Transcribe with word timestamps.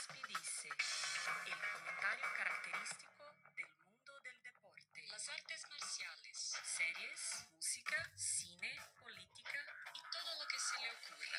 Gaspi 0.00 0.22
dice, 0.28 0.68
el 1.44 1.60
comentario 1.74 2.24
característico 2.34 3.22
del 3.54 3.66
mundo 3.84 4.20
del 4.22 4.42
deporte, 4.42 5.02
las 5.10 5.28
artes 5.28 5.66
marciales, 5.68 6.38
series, 6.38 7.48
música, 7.54 8.10
cine, 8.16 8.70
política 8.98 9.58
y 9.92 10.00
todo 10.10 10.30
lo 10.40 10.48
que 10.48 10.58
se 10.58 10.80
le 10.80 10.88
ocurra. 10.96 11.38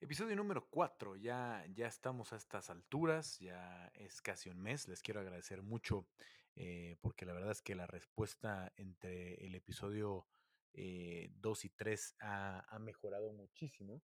Episodio 0.00 0.36
número 0.36 0.68
4, 0.70 1.16
ya, 1.16 1.64
ya 1.74 1.88
estamos 1.88 2.32
a 2.32 2.36
estas 2.36 2.70
alturas, 2.70 3.40
ya 3.40 3.90
es 3.94 4.22
casi 4.22 4.50
un 4.50 4.60
mes, 4.60 4.86
les 4.86 5.02
quiero 5.02 5.18
agradecer 5.18 5.62
mucho 5.62 6.06
eh, 6.54 6.98
porque 7.00 7.26
la 7.26 7.32
verdad 7.32 7.50
es 7.50 7.62
que 7.62 7.74
la 7.74 7.88
respuesta 7.88 8.72
entre 8.76 9.44
el 9.44 9.56
episodio 9.56 10.28
2 10.72 10.74
eh, 10.74 11.30
y 11.64 11.70
3 11.70 12.16
ha, 12.20 12.60
ha 12.60 12.78
mejorado 12.78 13.32
muchísimo, 13.32 14.04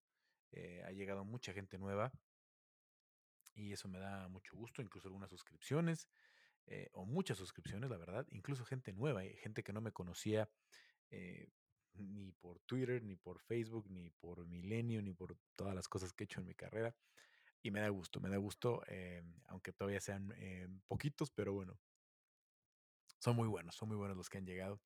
eh, 0.54 0.84
ha 0.86 0.92
llegado 0.92 1.26
mucha 1.26 1.54
gente 1.54 1.78
nueva 1.78 2.12
y 3.56 3.74
eso 3.74 3.88
me 3.88 4.00
da 4.00 4.28
mucho 4.30 4.56
gusto, 4.56 4.82
incluso 4.82 5.08
algunas 5.08 5.30
suscripciones 5.30 6.08
eh, 6.68 6.90
o 6.94 7.06
muchas 7.06 7.38
suscripciones, 7.38 7.90
la 7.90 7.98
verdad, 7.98 8.26
incluso 8.32 8.66
gente 8.66 8.94
nueva, 8.94 9.22
gente 9.42 9.64
que 9.64 9.74
no 9.74 9.82
me 9.82 9.92
conocía 9.92 10.50
eh, 11.10 11.50
ni 11.94 12.32
por 12.32 12.60
Twitter, 12.62 13.04
ni 13.04 13.16
por 13.16 13.40
Facebook, 13.40 13.90
ni 13.90 14.10
por 14.10 14.46
Milenio, 14.48 15.02
ni 15.02 15.14
por 15.14 15.38
todas 15.56 15.76
las 15.76 15.88
cosas 15.88 16.14
que 16.14 16.24
he 16.24 16.26
hecho 16.26 16.40
en 16.40 16.48
mi 16.48 16.56
carrera. 16.56 16.96
Y 17.62 17.72
me 17.72 17.80
da 17.82 17.90
gusto, 17.90 18.20
me 18.20 18.30
da 18.30 18.38
gusto, 18.38 18.82
eh, 18.88 19.22
aunque 19.48 19.72
todavía 19.72 20.02
sean 20.02 20.34
poquitos, 20.88 21.32
pero 21.32 21.54
bueno, 21.54 21.80
son 23.20 23.36
muy 23.36 23.48
buenos, 23.48 23.76
son 23.76 23.88
muy 23.88 23.98
buenos 23.98 24.18
los 24.18 24.30
que 24.30 24.38
han 24.38 24.46
llegado 24.46 24.82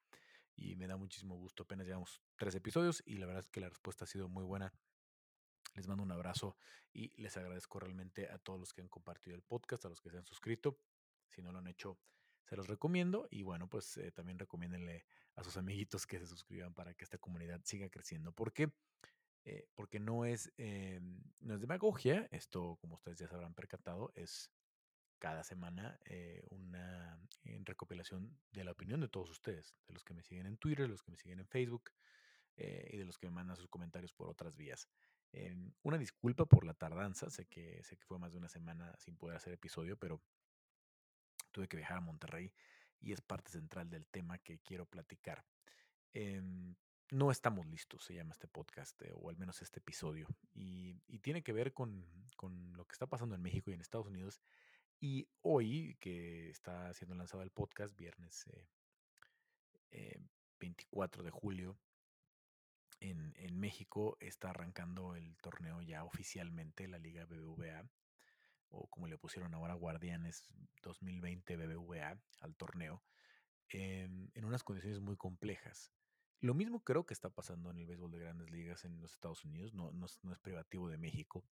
y 0.56 0.76
me 0.76 0.88
da 0.88 0.98
muchísimo 0.98 1.36
gusto. 1.36 1.64
Apenas 1.64 1.88
llevamos 1.88 2.22
tres 2.36 2.54
episodios 2.56 3.02
y 3.06 3.18
la 3.18 3.26
verdad 3.26 3.44
es 3.44 3.50
que 3.50 3.62
la 3.62 3.70
respuesta 3.70 4.06
ha 4.06 4.08
sido 4.08 4.30
muy 4.30 4.44
buena. 4.44 4.72
Les 5.78 5.88
mando 5.88 6.02
un 6.02 6.12
abrazo 6.12 6.58
y 6.92 7.14
les 7.22 7.38
agradezco 7.38 7.80
realmente 7.80 8.28
a 8.28 8.40
todos 8.40 8.60
los 8.60 8.74
que 8.74 8.82
han 8.82 8.88
compartido 8.90 9.36
el 9.36 9.44
podcast, 9.44 9.86
a 9.86 9.90
los 9.90 10.02
que 10.02 10.10
se 10.10 10.18
han 10.18 10.26
suscrito. 10.26 10.80
Si 11.30 11.44
no 11.44 11.52
lo 11.52 11.60
han 11.60 11.68
hecho, 11.68 12.00
se 12.46 12.56
los 12.56 12.68
recomiendo. 12.68 13.28
Y 13.30 13.44
bueno, 13.44 13.70
pues 13.70 13.96
eh, 13.98 14.12
también 14.12 14.40
recomiéndenle 14.40 15.06
a 15.36 15.44
sus 15.44 15.56
amiguitos 15.56 16.08
que 16.08 16.18
se 16.18 16.26
suscriban 16.26 16.74
para 16.74 16.96
que 16.96 17.04
esta 17.04 17.20
comunidad 17.20 17.62
siga 17.64 17.90
creciendo. 17.90 18.32
¿Por 18.32 18.54
qué? 18.54 18.74
Eh, 19.44 19.68
porque 19.76 20.00
no 20.00 20.26
es, 20.26 20.52
eh, 20.58 21.00
no 21.42 21.54
es 21.54 21.62
demagogia. 21.62 22.28
Esto, 22.32 22.78
como 22.82 22.96
ustedes 22.96 23.20
ya 23.20 23.28
se 23.28 23.36
habrán 23.36 23.54
percatado, 23.54 24.12
es 24.16 24.52
cada 25.20 25.44
semana 25.44 26.00
una 26.50 27.20
recopilación 27.42 28.40
de 28.52 28.64
la 28.64 28.72
opinión 28.72 29.00
de 29.00 29.10
todos 29.10 29.30
ustedes, 29.32 29.76
de 29.88 29.94
los 29.94 30.04
que 30.04 30.14
me 30.14 30.24
siguen 30.24 30.46
en 30.46 30.58
Twitter, 30.58 30.86
de 30.86 30.92
los 30.92 31.02
que 31.02 31.12
me 31.12 31.18
siguen 31.18 31.40
en 31.40 31.48
Facebook 31.48 31.92
y 32.56 32.98
de 32.98 33.04
los 33.04 33.18
que 33.18 33.26
me 33.26 33.34
mandan 33.34 33.58
sus 33.58 33.68
comentarios 33.68 34.14
por 34.14 34.30
otras 34.30 34.56
vías. 34.56 34.88
Em, 35.32 35.72
una 35.84 35.98
disculpa 35.98 36.46
por 36.46 36.66
la 36.66 36.74
tardanza, 36.74 37.30
sé 37.30 37.46
que, 37.46 37.84
sé 37.84 37.98
que 37.98 38.06
fue 38.06 38.20
más 38.20 38.32
de 38.32 38.38
una 38.38 38.50
semana 38.50 38.96
sin 38.98 39.18
poder 39.18 39.38
hacer 39.38 39.54
episodio, 39.54 39.98
pero 39.98 40.22
tuve 41.52 41.68
que 41.68 41.78
viajar 41.78 41.98
a 41.98 42.02
Monterrey 42.02 42.54
y 43.00 43.12
es 43.12 43.22
parte 43.22 43.52
central 43.52 43.90
del 43.90 44.08
tema 44.08 44.38
que 44.40 44.60
quiero 44.60 44.86
platicar. 44.86 45.46
Em, 46.14 46.76
no 47.12 47.32
estamos 47.32 47.66
listos, 47.68 48.04
se 48.04 48.14
llama 48.14 48.34
este 48.34 48.48
podcast, 48.48 49.02
eh, 49.02 49.12
o 49.14 49.30
al 49.30 49.38
menos 49.38 49.62
este 49.62 49.80
episodio, 49.80 50.28
y, 50.54 50.96
tiene 51.20 51.44
que 51.44 51.52
ver 51.52 51.74
con, 51.74 52.06
lo 52.74 52.86
que 52.86 52.94
está 52.94 53.08
pasando 53.08 53.36
en 53.36 53.42
México 53.42 53.70
y 53.70 53.74
en 53.74 53.82
Estados 53.82 54.08
Unidos. 54.08 54.42
Y 55.00 55.28
hoy, 55.42 55.98
que 56.00 56.50
está 56.50 56.94
siendo 56.94 57.16
lanzado 57.16 57.44
el 57.44 57.52
podcast, 57.52 57.96
viernes 57.98 58.46
24 60.60 61.22
eh, 61.22 61.24
eh, 61.24 61.26
de 61.26 61.32
julio, 61.32 61.78
en, 63.00 63.60
México 63.60 64.18
está 64.20 64.52
arrancando 64.52 65.16
el 65.16 65.36
torneo 65.38 65.82
ya 65.82 66.04
oficialmente, 66.04 66.88
la 66.88 67.00
Liga 67.00 67.26
BBVA, 67.26 67.90
o 68.70 68.88
como 68.88 69.08
le 69.08 69.18
pusieron 69.18 69.54
ahora 69.54 69.74
Guardianes 69.74 70.48
2020 70.84 71.58
BBVA 71.58 72.20
al 72.42 72.56
torneo, 72.56 73.04
en, 73.70 74.32
unas 74.44 74.64
condiciones 74.64 75.00
muy 75.00 75.18
complejas. 75.18 75.92
Lo 76.40 76.54
mismo 76.54 76.84
creo 76.84 77.06
que 77.06 77.14
está 77.14 77.30
pasando 77.30 77.72
en 77.72 77.78
el 77.78 77.88
béisbol 77.88 78.12
de 78.12 78.20
grandes 78.20 78.52
ligas 78.52 78.86
en 78.86 79.02
los 79.02 79.14
Estados 79.14 79.44
Unidos, 79.44 79.74
no, 79.74 79.92
no, 79.92 80.06
es 80.06 80.40
privativo 80.40 80.88
de 80.90 80.98
México. 80.98 81.44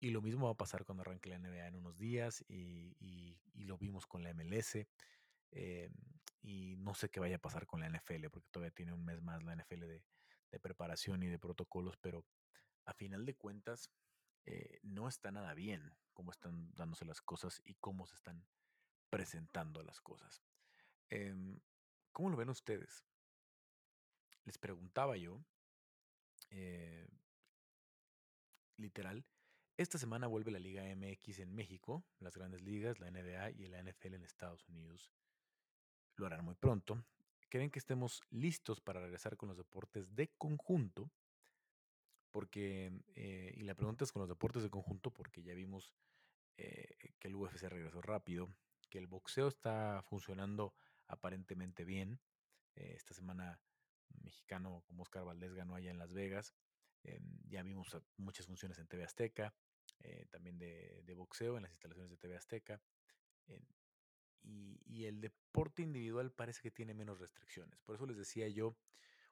Y 0.00 0.10
lo 0.10 0.22
mismo 0.22 0.46
va 0.46 0.52
a 0.52 0.56
pasar 0.56 0.84
cuando 0.84 1.02
arranque 1.02 1.30
la 1.30 1.38
NBA 1.38 1.66
en 1.66 1.74
unos 1.74 1.98
días 1.98 2.44
y, 2.48 2.96
y 3.00 3.64
lo 3.64 3.78
vimos 3.78 4.06
con 4.06 4.22
la 4.22 4.32
MLS. 4.34 4.86
Eh, 5.52 5.90
y 6.42 6.76
no 6.76 6.94
sé 6.94 7.08
qué 7.08 7.18
vaya 7.18 7.36
a 7.36 7.40
pasar 7.40 7.66
con 7.66 7.80
la 7.80 7.88
NFL, 7.88 8.28
porque 8.30 8.48
todavía 8.50 8.70
tiene 8.70 8.92
un 8.92 9.04
mes 9.04 9.20
más 9.20 9.42
la 9.42 9.56
NFL 9.56 9.80
de, 9.80 10.02
preparación 10.60 11.22
y 11.22 11.28
de 11.28 11.38
protocolos, 11.38 11.96
pero 11.98 12.24
a 12.84 12.94
final 12.94 13.26
de 13.26 13.34
cuentas 13.34 13.90
eh, 14.44 14.78
no 14.82 15.08
está 15.08 15.30
nada 15.30 15.54
bien 15.54 15.92
cómo 16.12 16.30
están 16.30 16.72
dándose 16.74 17.04
las 17.04 17.20
cosas 17.20 17.60
y 17.64 17.74
cómo 17.74 18.06
se 18.06 18.14
están 18.14 18.46
presentando 19.10 19.82
las 19.82 20.00
cosas. 20.00 20.42
Em, 21.10 21.60
¿Cómo 22.12 22.30
lo 22.30 22.36
ven 22.36 22.48
ustedes? 22.48 23.04
Les 24.44 24.56
preguntaba 24.58 25.16
yo, 25.16 25.44
eh, 26.50 27.06
literal, 28.76 29.26
esta 29.76 29.98
semana 29.98 30.26
vuelve 30.26 30.50
la 30.50 30.58
Liga 30.58 30.84
MX 30.84 31.40
en 31.40 31.54
México, 31.54 32.06
las 32.20 32.34
grandes 32.34 32.62
ligas, 32.62 32.98
la 32.98 33.10
NBA 33.10 33.50
y 33.50 33.66
la 33.66 33.78
NFL 33.82 34.14
en 34.14 34.24
Estados 34.24 34.66
Unidos 34.68 35.12
lo 36.16 36.26
harán 36.26 36.44
muy 36.44 36.54
pronto. 36.54 37.04
¿Creen 37.48 37.70
que 37.70 37.78
estemos 37.78 38.22
listos 38.30 38.80
para 38.80 39.00
regresar 39.00 39.36
con 39.36 39.48
los 39.48 39.56
deportes 39.56 40.14
de 40.14 40.28
conjunto? 40.36 41.10
Porque, 42.30 42.92
eh, 43.14 43.54
y 43.56 43.62
la 43.62 43.74
pregunta 43.74 44.04
es 44.04 44.12
con 44.12 44.20
los 44.20 44.28
deportes 44.28 44.62
de 44.62 44.70
conjunto, 44.70 45.12
porque 45.12 45.42
ya 45.42 45.54
vimos 45.54 45.92
eh, 46.56 47.14
que 47.18 47.28
el 47.28 47.36
UFC 47.36 47.62
regresó 47.68 48.02
rápido, 48.02 48.52
que 48.90 48.98
el 48.98 49.06
boxeo 49.06 49.48
está 49.48 50.02
funcionando 50.02 50.74
aparentemente 51.06 51.84
bien. 51.84 52.20
Eh, 52.74 52.94
esta 52.96 53.14
semana 53.14 53.60
mexicano 54.22 54.82
como 54.86 55.02
Oscar 55.02 55.24
Valdés 55.24 55.54
ganó 55.54 55.76
allá 55.76 55.90
en 55.90 55.98
Las 55.98 56.12
Vegas. 56.12 56.54
ya 57.48 57.62
vimos 57.62 57.96
muchas 58.16 58.46
funciones 58.46 58.78
en 58.78 58.88
TV 58.88 59.04
Azteca, 59.04 59.54
también 60.30 60.58
de, 60.58 61.02
de, 61.04 61.14
boxeo 61.14 61.56
en 61.56 61.62
las 61.62 61.70
instalaciones 61.70 62.10
de 62.10 62.16
TV 62.16 62.36
Azteca 62.36 62.82
y, 64.46 65.04
el 65.04 65.20
deporte 65.20 65.82
individual 65.82 66.32
parece 66.32 66.62
que 66.62 66.70
tiene 66.70 66.94
menos 66.94 67.20
restricciones. 67.20 67.78
Por 67.82 67.94
eso 67.94 68.06
les 68.06 68.16
decía 68.16 68.48
yo, 68.48 68.76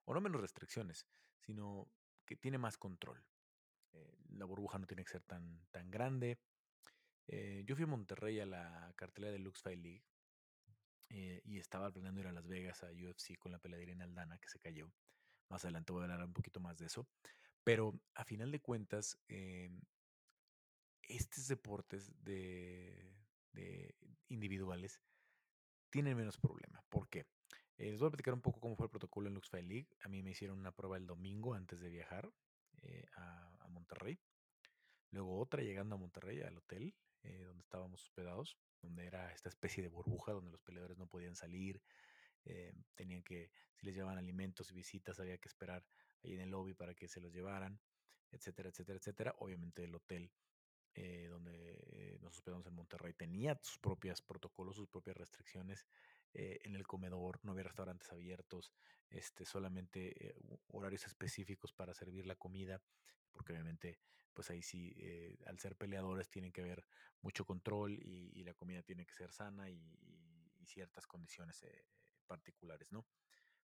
o 0.04 0.14
no 0.14 0.20
menos 0.20 0.40
restricciones, 0.40 1.06
sino 1.40 1.88
que 2.26 2.36
tiene 2.36 2.58
más 2.58 2.76
control. 2.76 3.24
Eh, 3.92 4.16
la 4.30 4.44
burbuja 4.44 4.78
no 4.78 4.86
tiene 4.86 5.04
que 5.04 5.12
ser 5.12 5.22
tan, 5.22 5.64
tan 5.70 5.90
grande. 5.90 6.38
Eh, 7.26 7.62
yo 7.66 7.74
fui 7.74 7.84
a 7.84 7.88
Monterrey 7.88 8.40
a 8.40 8.46
la 8.46 8.92
cartelera 8.96 9.32
de 9.32 9.38
Lux 9.38 9.62
Fight 9.62 9.80
League 9.80 10.04
eh, 11.08 11.40
y 11.44 11.58
estaba 11.58 11.90
planeando 11.90 12.20
ir 12.20 12.26
a 12.26 12.32
Las 12.32 12.46
Vegas 12.46 12.82
a 12.84 12.88
UFC 12.88 13.38
con 13.38 13.52
la 13.52 13.58
pelea 13.58 13.78
de 13.78 13.84
Irene 13.84 14.04
Aldana 14.04 14.38
que 14.38 14.48
se 14.48 14.58
cayó. 14.58 14.92
Más 15.48 15.64
adelante 15.64 15.92
voy 15.92 16.02
a 16.02 16.04
hablar 16.04 16.24
un 16.24 16.34
poquito 16.34 16.60
más 16.60 16.78
de 16.78 16.86
eso. 16.86 17.08
Pero 17.62 17.98
a 18.14 18.24
final 18.24 18.50
de 18.50 18.60
cuentas, 18.60 19.18
em, 19.28 19.80
estos 21.02 21.48
deportes 21.48 22.12
de, 22.22 23.13
de 23.54 23.94
individuales 24.28 25.00
tienen 25.90 26.16
menos 26.16 26.36
problema. 26.38 26.82
¿Por 26.88 27.08
qué? 27.08 27.26
Eh, 27.76 27.90
les 27.90 28.00
voy 28.00 28.08
a 28.08 28.10
platicar 28.10 28.34
un 28.34 28.40
poco 28.40 28.60
cómo 28.60 28.76
fue 28.76 28.86
el 28.86 28.90
protocolo 28.90 29.28
en 29.28 29.34
LuxFile 29.34 29.62
League. 29.62 29.88
A 30.02 30.08
mí 30.08 30.22
me 30.22 30.30
hicieron 30.30 30.58
una 30.58 30.72
prueba 30.72 30.96
el 30.96 31.06
domingo 31.06 31.54
antes 31.54 31.80
de 31.80 31.88
viajar 31.88 32.32
eh, 32.82 33.06
a, 33.16 33.50
Monterrey. 33.68 34.20
Luego 35.10 35.38
otra 35.40 35.62
llegando 35.62 35.96
a 35.96 35.98
Monterrey, 35.98 36.40
al 36.42 36.56
hotel 36.56 36.94
eh, 37.22 37.42
donde 37.42 37.62
estábamos 37.62 38.02
hospedados, 38.02 38.56
donde 38.82 39.06
era 39.06 39.32
esta 39.32 39.48
especie 39.48 39.82
de 39.82 39.88
burbuja 39.88 40.32
donde 40.32 40.52
los 40.52 40.62
peleadores 40.62 40.96
no 40.96 41.06
podían 41.08 41.34
salir. 41.34 41.82
tenían 42.94 43.22
que, 43.24 43.50
si 43.74 43.86
les 43.86 43.96
llevaban 43.96 44.18
alimentos 44.18 44.70
y 44.70 44.74
visitas, 44.74 45.18
había 45.18 45.38
que 45.38 45.48
esperar 45.48 45.84
ahí 46.22 46.34
en 46.34 46.40
el 46.40 46.50
lobby 46.50 46.74
para 46.74 46.94
que 46.94 47.08
se 47.08 47.20
los 47.20 47.32
llevaran, 47.32 47.80
etcétera, 48.30 48.68
etcétera, 48.68 48.98
etcétera. 48.98 49.34
Obviamente 49.38 49.82
el 49.82 49.94
hotel 49.94 50.30
eh, 50.96 51.26
donde 51.28 52.18
nos 52.20 52.36
hospedamos 52.36 52.66
en 52.68 52.74
Monterrey, 52.74 53.14
tenía 53.14 53.58
sus 53.62 53.78
propios 53.78 54.22
protocolos, 54.22 54.76
sus 54.76 54.88
propias 54.88 55.16
restricciones 55.16 55.86
eh, 56.32 56.60
en 56.62 56.76
el 56.76 56.86
comedor, 56.86 57.40
no 57.42 57.50
había 57.50 57.64
restaurantes 57.64 58.12
abiertos, 58.12 58.72
este, 59.10 59.44
solamente 59.44 60.28
eh, 60.28 60.36
horarios 60.68 61.04
específicos 61.06 61.72
para 61.72 61.94
servir 61.94 62.26
la 62.26 62.36
comida, 62.36 62.80
porque 63.32 63.52
obviamente, 63.52 63.98
pues 64.32 64.50
ahí 64.50 64.62
sí, 64.62 64.94
al 65.46 65.58
ser 65.58 65.74
peleadores 65.74 66.30
tienen 66.30 66.52
que 66.52 66.60
haber 66.60 66.86
mucho 67.22 67.44
control 67.44 67.98
y, 68.00 68.44
la 68.44 68.54
comida 68.54 68.82
tiene 68.82 69.04
que 69.04 69.14
ser 69.14 69.32
sana 69.32 69.70
y, 69.70 69.82
ciertas 70.66 71.06
condiciones 71.06 71.62
particulares, 72.26 72.90
¿no? 72.90 73.06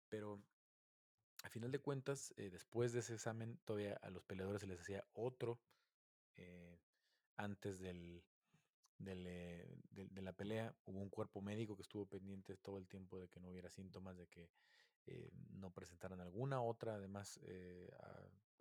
Pero 0.09 0.43
a 1.43 1.49
final 1.49 1.71
de 1.71 1.79
cuentas, 1.79 2.33
después 2.37 2.93
de 2.93 2.99
ese 2.99 3.15
examen, 3.15 3.59
todavía 3.65 3.97
a 4.03 4.11
los 4.11 4.23
peleadores 4.23 4.61
se 4.61 4.67
les 4.67 4.79
hacía 4.79 5.03
otro 5.13 5.59
antes 7.37 7.79
del, 7.79 8.23
eh, 9.05 9.75
de, 9.91 10.21
la 10.21 10.33
pelea. 10.33 10.75
Hubo 10.85 10.99
un 10.99 11.09
cuerpo 11.09 11.41
médico 11.41 11.75
que 11.75 11.81
estuvo 11.81 12.05
pendiente 12.05 12.57
todo 12.57 12.77
el 12.77 12.87
tiempo 12.87 13.19
de 13.19 13.27
que 13.29 13.39
no 13.39 13.49
hubiera 13.49 13.69
síntomas, 13.69 14.17
de 14.17 14.27
que 14.27 14.49
eh, 15.05 15.31
no 15.51 15.71
presentaran 15.71 16.21
alguna 16.21 16.61
otra, 16.61 16.95
además, 16.95 17.39
eh, 17.43 17.91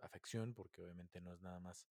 afección, 0.00 0.54
porque 0.54 0.82
obviamente 0.82 1.20
no 1.20 1.32
es 1.32 1.40
nada 1.42 1.60
más 1.60 1.88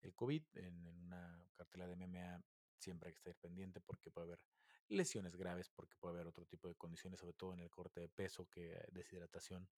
el 0.00 0.14
COVID. 0.14 0.42
En, 0.54 0.86
en 0.86 0.98
una 0.98 1.44
cartelera 1.54 1.88
de 1.88 1.96
MMA 1.96 2.42
siempre 2.78 3.08
hay 3.08 3.12
que 3.14 3.18
estar 3.18 3.36
pendiente 3.36 3.80
porque 3.80 4.10
puede 4.10 4.26
haber 4.26 4.40
lesiones 4.88 5.36
graves, 5.36 5.70
porque 5.70 5.94
puede 5.98 6.14
haber 6.14 6.26
otro 6.26 6.44
tipo 6.46 6.68
de 6.68 6.74
condiciones, 6.74 7.20
sobre 7.20 7.34
todo 7.34 7.54
en 7.54 7.60
el 7.60 7.70
corte 7.70 8.00
de 8.00 8.08
peso, 8.08 8.48
que 8.48 8.78
deshidratación 8.90 9.68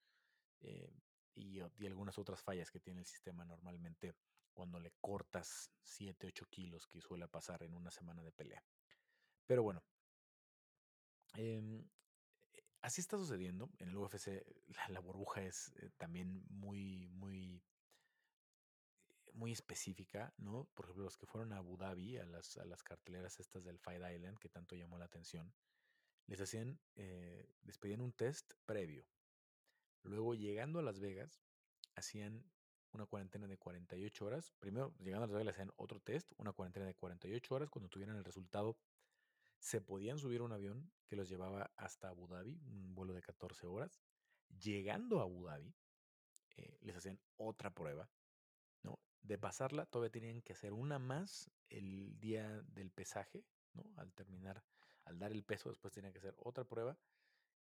eh, 0.60 0.90
y, 1.34 1.60
algunas 1.60 2.18
otras 2.18 2.42
fallas 2.42 2.70
que 2.70 2.80
tiene 2.80 3.00
el 3.00 3.06
sistema 3.06 3.44
normalmente 3.44 4.14
cuando 4.52 4.78
le 4.78 4.92
cortas 5.00 5.70
7, 5.82 6.26
8 6.28 6.46
kilos 6.48 6.86
que 6.86 7.00
suele 7.00 7.28
pasar 7.28 7.62
en 7.62 7.74
una 7.74 7.90
semana 7.90 8.22
de 8.22 8.32
pelea. 8.32 8.64
Pero 9.46 9.62
bueno, 9.62 9.82
eh, 11.36 11.84
así 12.82 13.00
está 13.00 13.16
sucediendo. 13.16 13.70
En 13.78 13.88
el 13.88 13.96
UFC 13.96 14.44
la, 14.88 15.00
burbuja 15.00 15.42
es 15.42 15.72
eh, 15.76 15.90
también 15.96 16.44
muy, 16.48 17.08
muy, 17.08 17.62
muy 19.32 19.52
específica, 19.52 20.32
¿no? 20.36 20.64
Por 20.74 20.86
ejemplo, 20.86 21.04
los 21.04 21.16
que 21.16 21.26
fueron 21.26 21.52
a 21.52 21.58
Abu 21.58 21.76
Dhabi, 21.76 22.18
a 22.18 22.24
las, 22.24 22.56
a 22.58 22.64
las 22.64 22.82
carteleras 22.82 23.40
estas 23.40 23.64
del 23.64 23.78
Fight 23.78 24.02
Island, 24.14 24.38
que 24.38 24.48
tanto 24.48 24.76
llamó 24.76 24.98
la 24.98 25.06
atención, 25.06 25.52
les 26.26 26.40
hacían, 26.40 26.78
eh, 26.94 27.46
les 27.62 27.78
pedían 27.78 28.00
un 28.00 28.12
test 28.12 28.54
previo. 28.64 29.06
Luego, 30.04 30.34
llegando 30.34 30.78
a 30.78 30.82
Las 30.82 31.00
Vegas, 31.00 31.42
hacían 31.94 32.44
una 32.92 33.06
cuarentena 33.06 33.46
de 33.48 33.58
48 33.58 34.24
horas. 34.24 34.52
Primero, 34.60 34.94
llegando 34.98 35.24
a 35.24 35.28
Las 35.28 35.36
Vegas, 35.36 35.54
hacían 35.54 35.72
otro 35.76 36.00
test, 36.00 36.32
una 36.36 36.52
cuarentena 36.52 36.86
de 36.86 36.94
48 36.94 37.54
horas. 37.54 37.70
Cuando 37.70 37.88
tuvieran 37.88 38.16
el 38.16 38.24
resultado, 38.24 38.78
se 39.58 39.80
podían 39.80 40.18
subir 40.18 40.40
a 40.40 40.44
un 40.44 40.52
avión 40.52 40.92
que 41.06 41.16
los 41.16 41.28
llevaba 41.28 41.72
hasta 41.76 42.08
Abu 42.08 42.28
Dhabi, 42.28 42.60
un 42.66 42.94
vuelo 42.94 43.14
de 43.14 43.22
14 43.22 43.66
horas. 43.66 44.02
Llegando 44.60 45.20
a 45.20 45.22
Abu 45.22 45.46
Dhabi, 45.46 45.74
eh, 46.56 46.78
les 46.82 46.94
hacían 46.96 47.18
otra 47.36 47.70
prueba, 47.70 48.10
¿no? 48.82 49.00
De 49.22 49.38
pasarla, 49.38 49.86
todavía 49.86 50.12
tenían 50.12 50.42
que 50.42 50.52
hacer 50.52 50.74
una 50.74 50.98
más 50.98 51.50
el 51.70 52.20
día 52.20 52.62
del 52.68 52.90
pesaje, 52.90 53.44
¿no? 53.72 53.90
Al 53.96 54.12
terminar, 54.12 54.62
al 55.04 55.18
dar 55.18 55.32
el 55.32 55.44
peso, 55.44 55.70
después 55.70 55.92
tenían 55.94 56.12
que 56.12 56.18
hacer 56.18 56.34
otra 56.38 56.64
prueba. 56.64 56.98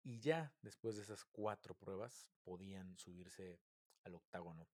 Y 0.02 0.20
ya 0.20 0.54
después 0.62 0.96
de 0.96 1.02
esas 1.02 1.24
cuatro 1.24 1.74
pruebas, 1.74 2.30
podían 2.42 2.96
subirse 2.96 3.60
al 4.04 4.14
octágono 4.14 4.68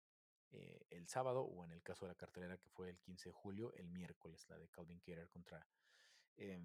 eh, 0.53 0.87
el 0.91 1.09
sábado, 1.09 1.43
o 1.43 1.65
en 1.65 1.73
el 1.73 1.83
caso 1.83 2.05
de 2.05 2.13
la 2.13 2.17
cartelera 2.17 2.57
que 2.59 2.69
fue 2.69 2.89
el 2.89 2.99
15 3.01 3.31
de 3.31 3.33
julio, 3.33 3.73
el 3.75 3.89
miércoles, 3.89 4.47
la 4.49 4.59
de 4.59 4.69
Calvin 4.69 5.01
Keller 5.01 5.29
contra 5.29 5.67
eh, 6.37 6.61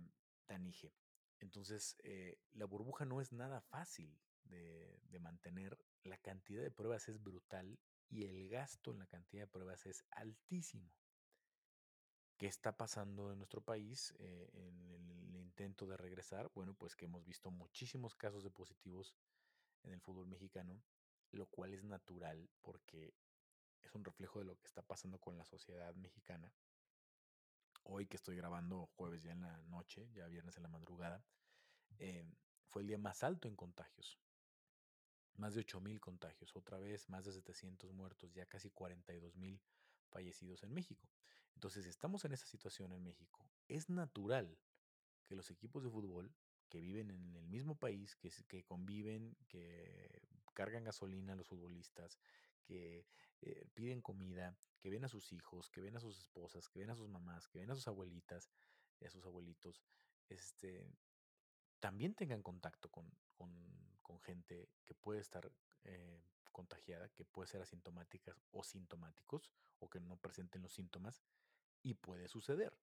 Tanige. 0.46 0.94
Entonces, 1.40 1.96
eh, 2.04 2.38
la 2.52 2.66
burbuja 2.66 3.06
no 3.06 3.20
es 3.20 3.32
nada 3.32 3.62
fácil 3.62 4.20
de, 4.44 5.00
de, 5.06 5.20
mantener. 5.20 5.78
La 6.04 6.18
cantidad 6.18 6.62
de 6.62 6.70
pruebas 6.70 7.10
es 7.10 7.22
brutal 7.22 7.80
y 8.10 8.26
el 8.26 8.48
gasto 8.48 8.92
en 8.92 9.00
la 9.00 9.08
cantidad 9.08 9.44
de 9.44 9.48
pruebas 9.48 9.86
es 9.88 10.06
altísimo. 10.12 10.94
¿Qué 12.42 12.48
está 12.48 12.76
pasando 12.76 13.32
en 13.32 13.38
nuestro 13.38 13.62
país 13.62 14.16
eh, 14.18 14.50
en 14.56 14.82
el 14.82 15.36
intento 15.36 15.86
de 15.86 15.96
regresar? 15.96 16.50
Bueno, 16.56 16.74
pues 16.74 16.96
que 16.96 17.06
hemos 17.06 17.24
visto 17.24 17.52
muchísimos 17.52 18.16
casos 18.16 18.44
de 18.44 18.50
positivos 18.50 19.14
en 19.84 19.92
el 19.92 20.02
fútbol 20.02 20.26
mexicano, 20.26 20.82
lo 21.30 21.46
cual 21.46 21.72
es 21.76 21.84
natural 21.84 22.50
porque 22.64 23.14
es 23.84 23.94
un 23.94 24.04
reflejo 24.04 24.40
de 24.40 24.46
lo 24.46 24.56
que 24.56 24.66
está 24.66 24.82
pasando 24.82 25.20
con 25.20 25.38
la 25.38 25.46
sociedad 25.46 25.94
mexicana 25.94 26.52
hoy 27.84 28.08
que 28.08 28.18
estoy 28.18 28.38
grabando 28.38 28.88
jueves 28.96 29.22
ya 29.22 29.34
en 29.34 29.42
la 29.42 29.62
noche, 29.68 30.10
ya 30.12 30.28
viernes 30.28 30.58
en 30.58 30.64
la 30.64 30.70
madrugada, 30.70 31.24
eh, 32.00 32.26
fue 32.70 32.82
el 32.82 32.88
día 32.88 32.98
más 32.98 33.24
alto 33.24 33.48
en 33.50 33.56
contagios. 33.56 34.18
Más 35.36 35.54
de 35.54 35.60
8 35.60 35.80
mil 35.80 36.02
contagios, 36.02 36.56
otra 36.56 36.80
vez 36.80 37.08
más 37.08 37.24
de 37.24 37.34
700 37.34 37.94
muertos, 37.94 38.34
ya 38.34 38.48
casi 38.48 38.72
42 38.72 39.36
mil 39.36 39.62
fallecidos 40.10 40.64
en 40.64 40.74
México. 40.74 41.08
Entonces, 41.62 41.86
estamos 41.86 42.26
en 42.26 42.32
esa 42.32 42.48
situación 42.48 42.92
en 42.92 43.04
México. 43.04 43.48
Es 43.68 43.88
natural 43.88 44.58
que 45.28 45.36
los 45.36 45.52
equipos 45.52 45.84
de 45.84 45.92
fútbol 45.92 46.34
que 46.70 46.82
viven 46.82 47.12
en 47.12 47.36
el 47.36 47.48
mismo 47.48 47.76
país, 47.76 48.16
que, 48.16 48.64
conviven, 48.64 49.38
que 49.48 50.24
cargan 50.56 50.86
gasolina 50.86 51.34
a 51.34 51.36
los 51.36 51.48
futbolistas, 51.48 52.18
que 52.64 53.06
eh, 53.42 53.68
piden 53.76 54.02
comida, 54.02 54.58
que 54.80 54.90
ven 54.90 55.06
a 55.06 55.08
sus 55.08 55.32
hijos, 55.34 55.70
que 55.70 55.82
ven 55.82 55.96
a 55.96 56.00
sus 56.00 56.18
esposas, 56.18 56.68
que 56.68 56.80
ven 56.80 56.90
a 56.90 56.96
sus 56.96 57.08
mamás, 57.08 57.48
que 57.48 57.60
ven 57.60 57.70
a 57.70 57.76
sus 57.76 57.88
abuelitas, 57.88 58.50
a 59.06 59.10
sus 59.12 59.24
abuelitos, 59.28 59.84
este, 60.30 60.92
también 61.80 62.16
tengan 62.16 62.42
contacto 62.42 62.90
con, 62.90 63.08
con, 63.36 63.54
con 64.02 64.20
gente 64.22 64.68
que 64.84 64.96
puede 64.96 65.20
estar 65.20 65.52
eh, 65.84 66.24
contagiada, 66.52 67.10
que 67.10 67.24
puede 67.24 67.48
ser 67.48 67.62
asintomáticas 67.62 68.42
o 68.50 68.64
sintomáticos, 68.64 69.52
o 69.78 69.90
que 69.90 70.00
no 70.00 70.16
presenten 70.18 70.62
los 70.62 70.74
síntomas, 70.74 71.22
y 71.84 71.94
puede 71.96 72.28
suceder. 72.28 72.78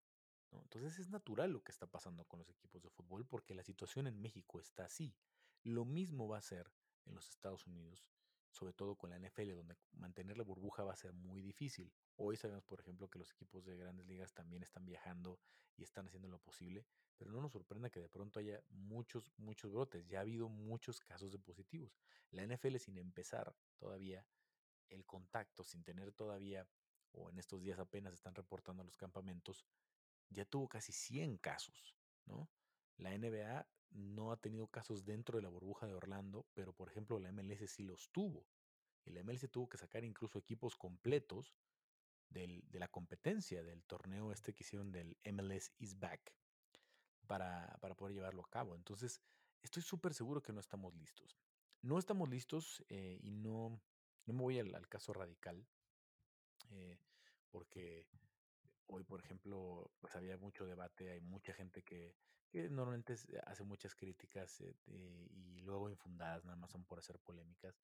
Entonces 0.50 0.98
es 0.98 1.10
natural 1.10 1.52
lo 1.52 1.62
que 1.62 1.72
está 1.72 1.86
pasando 1.86 2.24
con 2.24 2.38
los 2.38 2.48
equipos 2.48 2.82
de 2.82 2.90
fútbol 2.90 3.26
porque 3.26 3.54
la 3.54 3.62
situación 3.62 4.06
en 4.06 4.20
México 4.20 4.60
está 4.60 4.84
así. 4.84 5.14
Lo 5.62 5.84
mismo 5.84 6.26
va 6.28 6.38
a 6.38 6.42
ser 6.42 6.72
en 7.04 7.14
los 7.14 7.28
Estados 7.28 7.66
Unidos 7.66 8.08
sobre 8.50 8.72
todo 8.72 8.96
con 8.96 9.10
la 9.10 9.18
NFL, 9.18 9.54
donde 9.54 9.76
mantener 9.92 10.36
la 10.36 10.44
burbuja 10.44 10.84
va 10.84 10.92
a 10.92 10.96
ser 10.96 11.12
muy 11.12 11.42
difícil. 11.42 11.92
Hoy 12.16 12.36
sabemos, 12.36 12.64
por 12.64 12.80
ejemplo, 12.80 13.08
que 13.08 13.18
los 13.18 13.30
equipos 13.30 13.64
de 13.64 13.76
grandes 13.76 14.06
ligas 14.06 14.32
también 14.32 14.62
están 14.62 14.84
viajando 14.84 15.38
y 15.76 15.84
están 15.84 16.06
haciendo 16.06 16.28
lo 16.28 16.38
posible, 16.38 16.84
pero 17.16 17.30
no 17.30 17.40
nos 17.40 17.52
sorprenda 17.52 17.90
que 17.90 18.00
de 18.00 18.08
pronto 18.08 18.40
haya 18.40 18.60
muchos, 18.70 19.32
muchos 19.36 19.72
brotes. 19.72 20.08
Ya 20.08 20.18
ha 20.18 20.22
habido 20.22 20.48
muchos 20.48 21.00
casos 21.00 21.30
de 21.30 21.38
positivos. 21.38 21.96
La 22.30 22.44
NFL, 22.44 22.76
sin 22.78 22.98
empezar 22.98 23.54
todavía 23.76 24.26
el 24.88 25.04
contacto, 25.04 25.62
sin 25.62 25.84
tener 25.84 26.12
todavía, 26.12 26.66
o 27.12 27.30
en 27.30 27.38
estos 27.38 27.62
días 27.62 27.78
apenas 27.78 28.14
están 28.14 28.34
reportando 28.34 28.84
los 28.84 28.96
campamentos, 28.96 29.64
ya 30.30 30.44
tuvo 30.44 30.68
casi 30.68 30.92
100 30.92 31.38
casos, 31.38 31.96
¿no? 32.26 32.50
La 32.96 33.16
NBA 33.16 33.66
no 33.90 34.32
ha 34.32 34.36
tenido 34.40 34.68
casos 34.68 35.04
dentro 35.04 35.38
de 35.38 35.42
la 35.42 35.48
burbuja 35.48 35.86
de 35.86 35.94
Orlando, 35.94 36.46
pero 36.54 36.72
por 36.72 36.88
ejemplo 36.88 37.18
la 37.18 37.32
MLS 37.32 37.70
sí 37.70 37.82
los 37.82 38.10
tuvo. 38.10 38.46
Y 39.04 39.10
la 39.10 39.22
MLS 39.22 39.50
tuvo 39.50 39.68
que 39.68 39.78
sacar 39.78 40.04
incluso 40.04 40.38
equipos 40.38 40.76
completos 40.76 41.54
del, 42.28 42.62
de 42.68 42.78
la 42.78 42.88
competencia 42.88 43.62
del 43.62 43.84
torneo 43.84 44.32
este 44.32 44.54
que 44.54 44.64
hicieron 44.64 44.92
del 44.92 45.16
MLS 45.24 45.72
is 45.78 45.98
back 45.98 46.34
para, 47.26 47.78
para 47.80 47.94
poder 47.94 48.14
llevarlo 48.14 48.42
a 48.42 48.50
cabo. 48.50 48.74
Entonces, 48.74 49.22
estoy 49.62 49.82
súper 49.82 50.12
seguro 50.12 50.42
que 50.42 50.52
no 50.52 50.60
estamos 50.60 50.94
listos. 50.94 51.38
No 51.80 51.98
estamos 51.98 52.28
listos 52.28 52.84
eh, 52.88 53.18
y 53.22 53.30
no, 53.30 53.80
no 54.26 54.34
me 54.34 54.42
voy 54.42 54.58
al, 54.58 54.74
al 54.74 54.88
caso 54.88 55.12
radical, 55.12 55.66
eh, 56.70 56.98
porque 57.50 58.06
hoy, 58.86 59.04
por 59.04 59.20
ejemplo, 59.20 59.90
pues 60.00 60.14
había 60.16 60.36
mucho 60.36 60.66
debate, 60.66 61.10
hay 61.10 61.20
mucha 61.20 61.52
gente 61.52 61.82
que, 61.82 62.16
normalmente 62.70 63.14
hace 63.44 63.62
muchas 63.62 63.94
críticas 63.94 64.60
eh, 64.62 64.74
eh, 64.86 65.28
y 65.30 65.60
luego 65.60 65.90
infundadas, 65.90 66.44
nada 66.44 66.56
más 66.56 66.70
son 66.70 66.84
por 66.84 66.98
hacer 66.98 67.18
polémicas, 67.18 67.78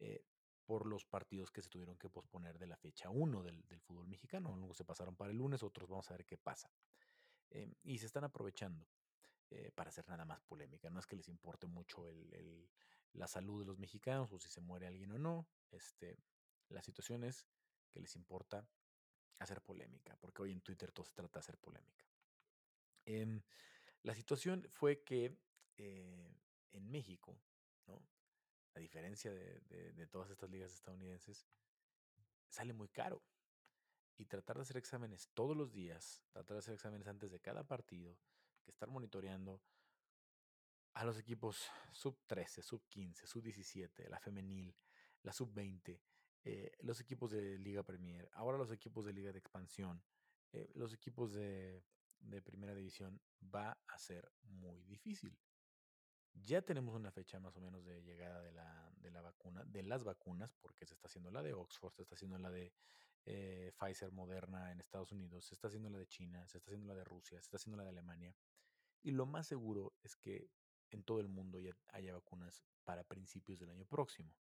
eh, 0.00 0.24
por 0.64 0.86
los 0.86 1.04
partidos 1.04 1.50
que 1.50 1.62
se 1.62 1.68
tuvieron 1.68 1.96
que 1.96 2.08
posponer 2.08 2.58
de 2.58 2.66
la 2.66 2.76
fecha 2.76 3.10
1 3.10 3.42
del, 3.42 3.66
del, 3.66 3.80
fútbol 3.80 4.06
mexicano. 4.06 4.54
Luego 4.56 4.72
se 4.72 4.84
pasaron 4.84 5.16
para 5.16 5.32
el 5.32 5.36
lunes, 5.36 5.64
otros 5.64 5.88
vamos 5.88 6.08
a 6.10 6.14
ver 6.14 6.24
qué 6.24 6.38
pasa. 6.38 6.70
Eh, 7.50 7.74
y 7.82 7.98
se 7.98 8.06
están 8.06 8.22
aprovechando 8.22 8.86
eh, 9.50 9.72
para 9.74 9.88
hacer 9.90 10.06
nada 10.08 10.24
más 10.24 10.40
polémica. 10.42 10.88
No 10.88 11.00
es 11.00 11.06
que 11.06 11.16
les 11.16 11.28
importe 11.28 11.66
mucho 11.66 12.06
el, 12.06 12.32
el, 12.32 12.70
la 13.14 13.26
salud 13.26 13.60
de 13.60 13.66
los 13.66 13.78
mexicanos 13.78 14.32
o 14.32 14.38
si 14.38 14.48
se 14.48 14.60
muere 14.60 14.86
alguien 14.86 15.10
o 15.10 15.18
no. 15.18 15.48
Este, 15.72 16.16
la 16.68 16.82
situación 16.82 17.24
es 17.24 17.48
que 17.90 18.00
les 18.00 18.14
importa 18.16 18.66
hacer 19.38 19.62
polémica, 19.62 20.16
porque 20.20 20.42
hoy 20.42 20.52
en 20.52 20.60
Twitter 20.60 20.92
todo 20.92 21.04
se 21.06 21.14
trata 21.14 21.38
de 21.38 21.40
hacer 21.40 21.58
polémica. 21.58 22.04
Eh, 23.06 23.40
la 24.02 24.14
situación 24.14 24.66
fue 24.70 25.02
que 25.02 25.36
eh, 25.76 26.36
en 26.72 26.90
México, 26.90 27.38
¿no? 27.86 28.02
a 28.74 28.78
diferencia 28.78 29.32
de, 29.32 30.06
todas 30.10 30.30
estas 30.30 30.50
ligas 30.50 30.72
estadounidenses, 30.72 31.46
sale 32.48 32.72
muy 32.72 32.88
caro. 32.88 33.22
Y 34.16 34.26
tratar 34.26 34.56
de 34.56 34.62
hacer 34.62 34.76
exámenes 34.76 35.30
todos 35.32 35.56
los 35.56 35.72
días, 35.72 36.22
tratar 36.30 36.56
de 36.56 36.58
hacer 36.58 36.74
exámenes 36.74 37.08
antes 37.08 37.30
de 37.30 37.40
cada 37.40 37.64
partido, 37.64 38.18
que 38.62 38.70
estar 38.70 38.90
monitoreando 38.90 39.62
a 40.92 41.04
los 41.04 41.18
equipos 41.18 41.70
sub 41.92 42.18
13, 42.26 42.62
sub 42.62 42.86
15, 42.88 43.26
sub 43.26 43.42
17, 43.42 44.10
la 44.10 44.18
femenil, 44.18 44.76
la 45.22 45.32
sub 45.32 45.50
20, 45.54 46.02
eh, 46.44 46.72
los 46.80 47.00
equipos 47.00 47.30
de 47.30 47.58
Liga 47.58 47.82
Premier, 47.82 48.28
ahora 48.32 48.58
los 48.58 48.70
equipos 48.70 49.04
de 49.04 49.12
Liga 49.12 49.32
de 49.32 49.38
Expansión, 49.38 50.02
eh, 50.52 50.70
los 50.74 50.92
equipos 50.92 51.32
de 51.32 51.82
primera 52.44 52.74
división 52.74 53.20
va 53.54 53.78
a 53.86 53.98
ser 53.98 54.30
muy 54.42 54.82
difícil. 54.82 55.38
Ya 56.34 56.62
tenemos 56.62 56.94
una 56.94 57.10
fecha 57.10 57.40
más 57.40 57.56
o 57.56 57.60
menos 57.60 57.84
de 57.84 58.02
llegada 58.02 58.40
de 58.40 58.52
la, 58.52 58.92
de 58.96 59.10
la 59.10 59.20
vacuna, 59.20 59.64
de 59.64 59.82
las 59.82 60.04
vacunas, 60.04 60.54
porque 60.60 60.86
se 60.86 60.94
está 60.94 61.08
haciendo 61.08 61.30
la 61.30 61.42
de 61.42 61.52
Oxford, 61.54 61.92
se 61.92 62.02
está 62.02 62.14
haciendo 62.14 62.38
la 62.38 62.50
de 62.50 62.72
eh, 63.26 63.72
Pfizer 63.78 64.12
Moderna 64.12 64.70
en 64.70 64.80
Estados 64.80 65.12
Unidos, 65.12 65.46
se 65.46 65.54
está 65.54 65.68
haciendo 65.68 65.90
la 65.90 65.98
de 65.98 66.06
China, 66.06 66.46
se 66.46 66.58
está 66.58 66.70
haciendo 66.70 66.86
la 66.86 66.94
de 66.94 67.04
Rusia, 67.04 67.38
se 67.38 67.46
está 67.46 67.56
haciendo 67.56 67.76
la 67.78 67.84
de 67.84 67.90
Alemania. 67.90 68.34
Y 69.02 69.10
lo 69.10 69.26
más 69.26 69.46
seguro 69.46 69.94
es 70.02 70.16
que 70.16 70.50
en 70.90 71.02
todo 71.02 71.20
el 71.20 71.28
mundo 71.28 71.58
ya 71.58 71.76
haya 71.88 72.14
vacunas 72.14 72.62
para 72.84 73.04
principios 73.04 73.58
del 73.58 73.70
año 73.70 73.86
próximo. 73.86 74.36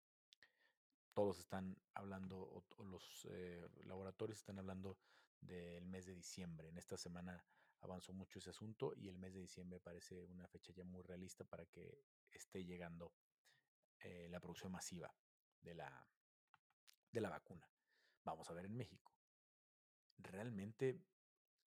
Todos 1.17 1.39
están 1.39 1.75
hablando, 1.95 2.63
los 2.77 3.27
eh, 3.31 3.67
laboratorios 3.85 4.37
están 4.37 4.59
hablando 4.59 4.99
del 5.41 5.87
mes 5.87 6.05
de 6.05 6.13
diciembre. 6.13 6.69
En 6.69 6.77
esta 6.77 6.95
semana 6.95 7.43
avanzó 7.81 8.13
mucho 8.13 8.37
ese 8.37 8.51
asunto 8.51 8.93
y 8.95 9.07
el 9.07 9.17
mes 9.17 9.33
de 9.33 9.39
diciembre 9.39 9.79
parece 9.79 10.23
una 10.25 10.47
fecha 10.47 10.71
ya 10.73 10.83
muy 10.83 11.01
realista 11.01 11.43
para 11.43 11.65
que 11.65 12.03
esté 12.29 12.63
llegando 12.63 13.15
eh, 13.97 14.27
la 14.29 14.39
producción 14.39 14.71
masiva 14.71 15.11
de 15.59 15.73
la, 15.73 16.07
de 17.11 17.19
la 17.19 17.29
vacuna. 17.29 17.67
Vamos 18.23 18.51
a 18.51 18.53
ver 18.53 18.65
en 18.65 18.77
México. 18.77 19.11
Realmente 20.19 21.01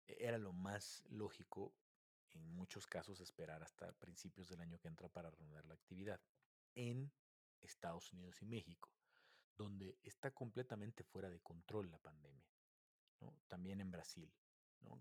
era 0.06 0.38
lo 0.38 0.54
más 0.54 1.04
lógico 1.10 1.74
en 2.34 2.48
muchos 2.52 2.86
casos 2.86 3.20
esperar 3.20 3.64
hasta 3.64 3.94
principios 3.94 4.48
del 4.48 4.62
año 4.62 4.78
que 4.78 4.90
entra 4.90 5.10
para 5.10 5.32
reanudar 5.32 5.66
la 5.66 5.74
actividad 5.74 6.22
en 6.76 7.12
Estados 7.62 8.14
Unidos 8.14 8.44
y 8.44 8.46
México, 8.46 8.94
donde 9.60 9.98
está 10.04 10.32
completamente 10.32 11.04
fuera 11.04 11.30
de 11.30 11.42
control 11.42 11.92
la 11.92 12.00
pandemia. 12.00 12.48
También 13.50 13.82
en 13.82 13.92
Brasil, 13.92 14.34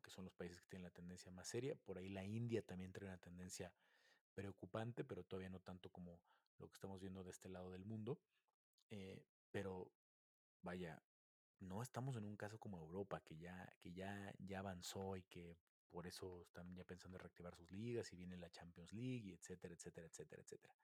que 0.03 0.11
son 0.11 0.25
los 0.25 0.35
países 0.35 0.61
que 0.61 0.67
tienen 0.67 0.85
la 0.85 0.91
tendencia 0.91 1.31
más 1.31 1.47
seria. 1.47 1.77
Por 1.77 1.97
ahí 1.97 2.09
la 2.09 2.25
India 2.25 2.61
también 2.63 2.93
tiene 2.93 3.07
una 3.07 3.19
tendencia 3.19 3.73
preocupante, 4.35 5.05
pero 5.05 5.23
todavía 5.23 5.49
no 5.49 5.61
tanto 5.61 5.91
como 5.91 6.21
lo 6.59 6.69
que 6.69 6.75
estamos 6.75 7.01
viendo 7.01 7.23
de 7.23 7.31
este 7.31 7.49
lado 7.49 7.71
del 7.71 7.85
mundo. 7.85 8.21
Eh, 8.91 9.23
pero 9.53 9.93
vaya, 10.63 11.01
no 11.61 11.81
estamos 11.81 12.17
en 12.17 12.25
un 12.25 12.37
caso 12.37 12.59
como 12.59 12.79
Europa, 12.81 13.21
que 13.21 13.37
ya, 13.37 13.73
que 13.79 13.93
ya, 13.93 14.35
ya 14.39 14.59
avanzó 14.59 15.17
y 15.17 15.23
que 15.23 15.57
por 15.89 16.07
eso 16.09 16.43
están 16.43 16.75
ya 16.75 16.85
pensando 16.85 17.17
en 17.17 17.21
reactivar 17.21 17.55
sus 17.55 17.71
ligas 17.71 18.13
y 18.13 18.17
viene 18.17 18.37
la 18.37 18.51
Champions 18.51 18.93
League, 18.93 19.33
etcétera, 19.33 19.75
etcétera, 19.75 20.09
etcétera, 20.09 20.43
etcétera. 20.43 20.75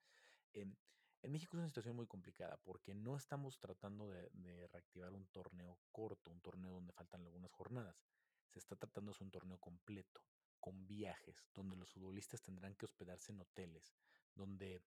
En, 1.24 1.32
México 1.32 1.56
es 1.56 1.60
una 1.60 1.68
situación 1.68 1.96
muy 1.96 2.06
complicada 2.06 2.58
porque 2.64 2.94
no 2.94 3.16
estamos 3.16 3.58
tratando 3.58 4.08
de, 4.08 4.68
reactivar 4.68 5.12
un 5.12 5.26
torneo 5.28 5.78
corto, 5.90 6.30
un 6.30 6.40
torneo 6.40 6.72
donde 6.72 6.92
faltan 6.92 7.24
algunas 7.24 7.50
jornadas. 7.50 7.96
Se 8.50 8.58
está 8.58 8.76
tratando 8.76 9.12
de 9.12 9.24
un 9.24 9.30
torneo 9.30 9.58
completo, 9.58 10.22
con 10.60 10.86
viajes, 10.86 11.48
donde 11.54 11.76
los 11.76 11.90
futbolistas 11.90 12.42
tendrán 12.42 12.74
que 12.74 12.84
hospedarse 12.84 13.32
en 13.32 13.40
hoteles, 13.40 13.94
donde 14.34 14.82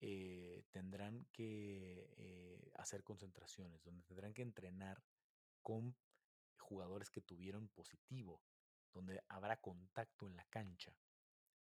eh, 0.00 0.64
tendrán 0.72 1.24
que 1.32 2.12
eh, 2.16 2.70
hacer 2.74 3.04
concentraciones, 3.04 3.82
donde 3.84 4.02
tendrán 4.02 4.34
que 4.34 4.42
entrenar 4.42 5.02
con 5.62 5.96
jugadores 6.58 7.10
que 7.10 7.22
tuvieron 7.22 7.68
positivo, 7.68 8.42
donde 8.92 9.22
habrá 9.28 9.60
contacto 9.60 10.26
en 10.26 10.36
la 10.36 10.44
cancha 10.46 10.92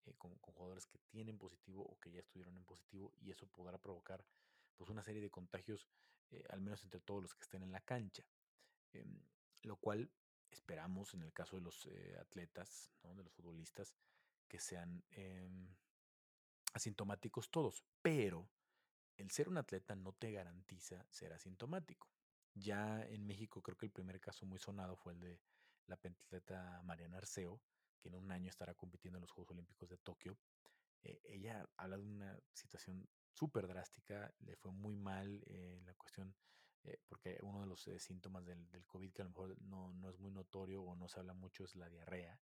eh, 0.07 0.15
con, 0.17 0.37
jugadores 0.39 0.87
que 0.87 0.99
tienen 1.11 1.39
positivo 1.39 1.83
o 1.83 1.99
que 1.99 2.11
ya 2.11 2.21
estuvieron 2.21 2.57
en 2.57 2.65
positivo 2.65 3.13
y 3.21 3.31
eso 3.31 3.47
podrá 3.47 3.79
provocar 3.79 4.25
pues 4.77 4.91
una 4.91 5.03
serie 5.03 5.21
de 5.21 5.31
contagios, 5.31 5.89
al 6.49 6.61
menos 6.61 6.83
entre 6.83 7.01
todos 7.01 7.23
los 7.23 7.35
que 7.35 7.43
estén 7.43 7.63
en 7.63 7.73
la 7.73 7.81
cancha. 7.81 8.25
Em, 8.93 9.21
lo 9.63 9.77
cual 9.77 10.11
esperamos 10.51 11.15
en 11.15 11.23
el 11.23 11.33
caso 11.33 11.57
de 11.57 11.63
los 11.63 11.89
atletas, 12.19 12.91
de 13.03 13.23
los 13.23 13.33
futbolistas, 13.33 13.95
que 14.49 14.59
sean 14.59 15.05
em, 15.11 15.75
asintomáticos 16.75 17.51
todos, 17.51 17.85
pero 18.03 18.49
el 19.17 19.31
ser 19.31 19.49
un 19.49 19.59
atleta 19.59 19.95
no 19.95 20.13
te 20.13 20.33
garantiza 20.33 21.07
ser 21.11 21.33
asintomático. 21.33 22.09
Ya 22.55 23.03
en 23.07 23.27
México 23.27 23.63
creo 23.63 23.77
que 23.77 23.87
el 23.87 23.93
primer 23.93 24.21
caso 24.21 24.47
muy 24.47 24.59
sonado 24.59 24.97
fue 24.97 25.15
el 25.15 25.21
de 25.21 25.41
la 25.87 25.97
pentatleta 25.97 26.83
Mariana 26.85 27.19
Arceo, 27.19 27.61
que 28.03 28.09
en 28.09 28.17
un 28.17 28.31
año 28.31 28.51
estará 28.51 28.75
compitiendo 28.75 29.19
en 29.19 29.23
los 29.23 29.31
Juegos 29.31 29.53
Olímpicos 29.53 29.89
de 29.89 29.97
Tokio. 29.99 30.37
Eh, 31.03 31.21
ella 31.25 31.67
habla 31.77 31.97
de 31.97 32.03
una 32.03 32.39
situación 32.53 33.09
súper 33.33 33.67
drástica, 33.67 34.33
le 34.41 34.57
fue 34.57 34.73
muy 34.73 34.97
mal 34.97 35.43
eh, 35.47 35.81
la 35.85 35.95
cuestión, 35.95 36.35
eh, 36.85 36.99
porque 37.09 37.39
uno 37.43 37.61
de 37.61 37.67
los 37.67 37.89
síntomas 37.99 38.45
del, 38.45 38.69
del, 38.71 38.85
COVID 38.85 39.13
que 39.13 39.23
a 39.23 39.25
lo 39.25 39.31
mejor 39.31 39.63
no, 39.63 39.93
no, 39.95 40.11
es 40.11 40.19
muy 40.19 40.33
notorio 40.33 40.83
o 40.83 40.97
no 40.97 41.09
se 41.09 41.21
habla 41.21 41.33
mucho 41.33 41.65
es 41.65 41.75
la 41.77 41.89
diarrea, 41.89 42.39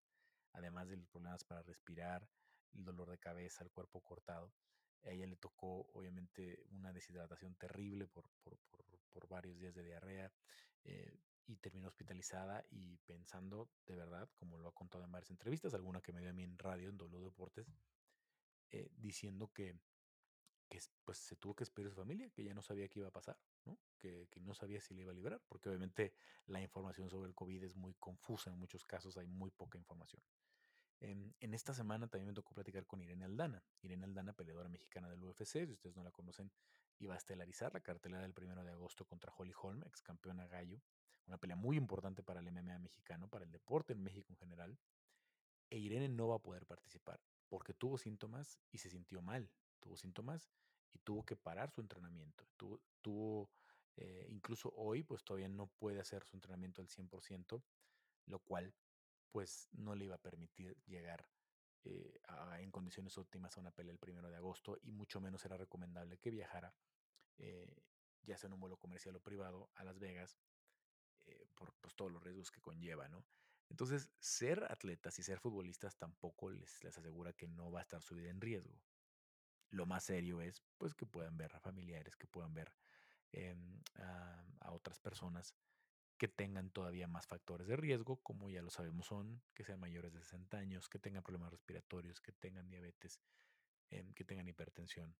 además 0.52 0.88
de 0.88 0.96
los 0.96 1.08
problemas 1.08 1.44
para 1.44 1.62
respirar, 1.62 2.28
el 2.74 2.84
dolor 2.84 3.10
de 3.10 3.18
cabeza, 3.18 3.64
el 3.64 3.70
cuerpo 3.70 4.00
cortado. 4.00 4.52
A 5.04 5.10
ella 5.10 5.26
le 5.26 5.36
tocó 5.36 5.88
obviamente 5.94 6.62
una 6.70 6.92
deshidratación 6.92 7.54
terrible 7.56 8.06
por, 8.06 8.28
por, 8.42 8.58
por, 9.12 9.28
varios 9.28 9.58
días 9.58 9.74
de 9.74 9.82
diarrea 9.82 10.32
eh, 10.84 11.16
y 11.46 11.56
terminó 11.56 11.88
hospitalizada 11.88 12.64
y 12.70 12.96
pensando 12.98 13.68
de 13.86 13.96
verdad, 13.96 14.28
como 14.34 14.58
lo 14.58 14.68
ha 14.68 14.74
contado 14.74 15.04
en 15.04 15.12
varias 15.12 15.30
entrevistas, 15.30 15.74
alguna 15.74 16.00
que 16.00 16.12
me 16.12 16.20
dio 16.20 16.30
a 16.30 16.32
mí 16.32 16.42
en 16.42 16.58
radio, 16.58 16.88
en 16.88 16.96
W 16.96 17.24
Deportes, 17.24 17.66
eh, 18.70 18.90
diciendo 18.96 19.52
que, 19.52 19.76
pues, 21.04 21.18
se 21.18 21.36
tuvo 21.36 21.54
que 21.54 21.62
despedir 21.62 21.88
de 21.88 21.94
su 21.94 22.00
familia, 22.00 22.30
que 22.30 22.44
ya 22.44 22.54
no 22.54 22.62
sabía 22.62 22.88
qué 22.88 23.00
iba 23.00 23.08
a 23.08 23.12
pasar. 23.12 23.38
Que, 23.98 24.28
que, 24.30 24.40
no 24.40 24.54
sabía 24.54 24.80
si 24.80 24.94
le 24.94 25.02
iba 25.02 25.12
a 25.12 25.14
liberar, 25.14 25.42
porque 25.46 25.68
obviamente 25.68 26.14
la 26.46 26.62
información 26.62 27.10
sobre 27.10 27.28
el 27.28 27.34
COVID 27.34 27.64
es 27.64 27.76
muy 27.76 27.92
confusa, 27.94 28.48
en 28.48 28.58
muchos 28.58 28.82
casos 28.84 29.18
hay 29.18 29.26
muy 29.26 29.50
poca 29.50 29.76
información. 29.76 30.22
En, 31.00 31.34
esta 31.54 31.72
semana 31.72 32.08
también 32.08 32.28
me 32.28 32.34
tocó 32.34 32.52
platicar 32.54 32.86
con 32.86 33.00
Irene 33.00 33.24
Aldana. 33.24 33.62
Irene 33.82 34.04
Aldana, 34.04 34.34
peleadora 34.34 34.68
mexicana 34.68 35.08
del 35.08 35.24
UFC, 35.24 35.64
si 35.66 35.72
ustedes 35.72 35.96
no 35.96 36.04
la 36.04 36.10
conocen, 36.10 36.52
iba 36.98 37.14
a 37.14 37.16
estelarizar 37.16 37.72
la 37.72 37.80
cartelera 37.80 38.22
del 38.22 38.34
primero 38.34 38.62
de 38.62 38.70
agosto 38.70 39.06
contra 39.06 39.32
Holly 39.34 39.54
Holm, 39.62 39.82
ex 39.86 40.02
campeona 40.02 40.46
gallo. 40.46 40.80
Una 41.30 41.38
pelea 41.38 41.54
muy 41.54 41.76
importante 41.76 42.24
para 42.24 42.40
el 42.40 42.50
MMA 42.50 42.80
mexicano, 42.80 43.28
para 43.28 43.44
el 43.44 43.52
deporte 43.52 43.92
en 43.92 44.02
México 44.02 44.32
en 44.32 44.36
general. 44.36 44.76
E 45.70 45.78
Irene 45.78 46.08
no 46.08 46.26
va 46.26 46.34
a 46.34 46.42
poder 46.42 46.66
participar 46.66 47.20
porque 47.48 47.72
tuvo 47.72 47.98
síntomas 47.98 48.58
y 48.72 48.78
se 48.78 48.90
sintió 48.90 49.22
mal. 49.22 49.48
Tuvo 49.78 49.96
síntomas 49.96 50.50
y 50.92 50.98
tuvo 50.98 51.24
que 51.24 51.36
parar 51.36 51.70
su 51.70 51.82
entrenamiento. 51.82 52.48
Tuvo, 53.00 53.48
eh, 53.96 54.26
incluso 54.28 54.72
hoy, 54.74 55.04
pues 55.04 55.22
todavía 55.22 55.48
no 55.48 55.68
puede 55.68 56.00
hacer 56.00 56.24
su 56.24 56.34
entrenamiento 56.34 56.82
al 56.82 56.88
100%, 56.88 57.62
lo 58.26 58.40
cual 58.40 58.74
pues 59.30 59.68
no 59.70 59.94
le 59.94 60.06
iba 60.06 60.16
a 60.16 60.22
permitir 60.22 60.76
llegar 60.86 61.28
eh, 61.84 62.20
en 62.58 62.72
condiciones 62.72 63.16
óptimas 63.18 63.56
a 63.56 63.60
una 63.60 63.70
pelea 63.70 63.92
el 63.92 64.00
primero 64.00 64.28
de 64.30 64.36
agosto 64.36 64.78
y 64.82 64.90
mucho 64.90 65.20
menos 65.20 65.44
era 65.44 65.56
recomendable 65.56 66.18
que 66.18 66.32
viajara, 66.32 66.74
eh, 67.38 67.84
ya 68.24 68.36
sea 68.36 68.48
en 68.48 68.54
un 68.54 68.60
vuelo 68.60 68.78
comercial 68.78 69.14
o 69.14 69.20
privado, 69.20 69.70
a 69.76 69.84
Las 69.84 70.00
Vegas 70.00 70.36
eh, 71.26 71.46
por 71.54 71.72
pues, 71.80 71.94
todos 71.94 72.12
los 72.12 72.22
riesgos 72.22 72.50
que 72.50 72.60
conlleva, 72.60 73.08
¿no? 73.08 73.24
Entonces, 73.68 74.10
ser 74.18 74.64
atletas 74.64 75.18
y 75.18 75.22
ser 75.22 75.38
futbolistas 75.38 75.96
tampoco 75.96 76.50
les, 76.50 76.82
les 76.82 76.98
asegura 76.98 77.32
que 77.32 77.46
no 77.46 77.70
va 77.70 77.80
a 77.80 77.82
estar 77.82 78.02
su 78.02 78.16
vida 78.16 78.30
en 78.30 78.40
riesgo. 78.40 78.80
Lo 79.70 79.86
más 79.86 80.04
serio 80.04 80.40
es 80.40 80.62
pues 80.78 80.94
que 80.94 81.06
puedan 81.06 81.36
ver 81.36 81.54
a 81.54 81.60
familiares, 81.60 82.16
que 82.16 82.26
puedan 82.26 82.52
ver 82.52 82.74
em, 83.32 83.80
a 84.60 84.72
otras 84.72 84.98
personas 84.98 85.54
que 86.20 86.28
tengan 86.28 86.68
todavía 86.70 87.08
más 87.08 87.26
factores 87.26 87.66
de 87.66 87.76
riesgo, 87.76 88.16
como 88.16 88.50
ya 88.50 88.60
lo 88.60 88.68
sabemos 88.68 89.06
son, 89.06 89.40
que 89.54 89.64
sean 89.64 89.80
mayores 89.80 90.12
de 90.12 90.20
60 90.20 90.58
años, 90.58 90.86
que 90.90 90.98
tengan 90.98 91.22
problemas 91.22 91.50
respiratorios, 91.50 92.20
que 92.20 92.30
tengan 92.32 92.68
diabetes, 92.68 93.22
em, 93.88 94.12
que 94.12 94.24
tengan 94.24 94.46
hipertensión, 94.46 95.16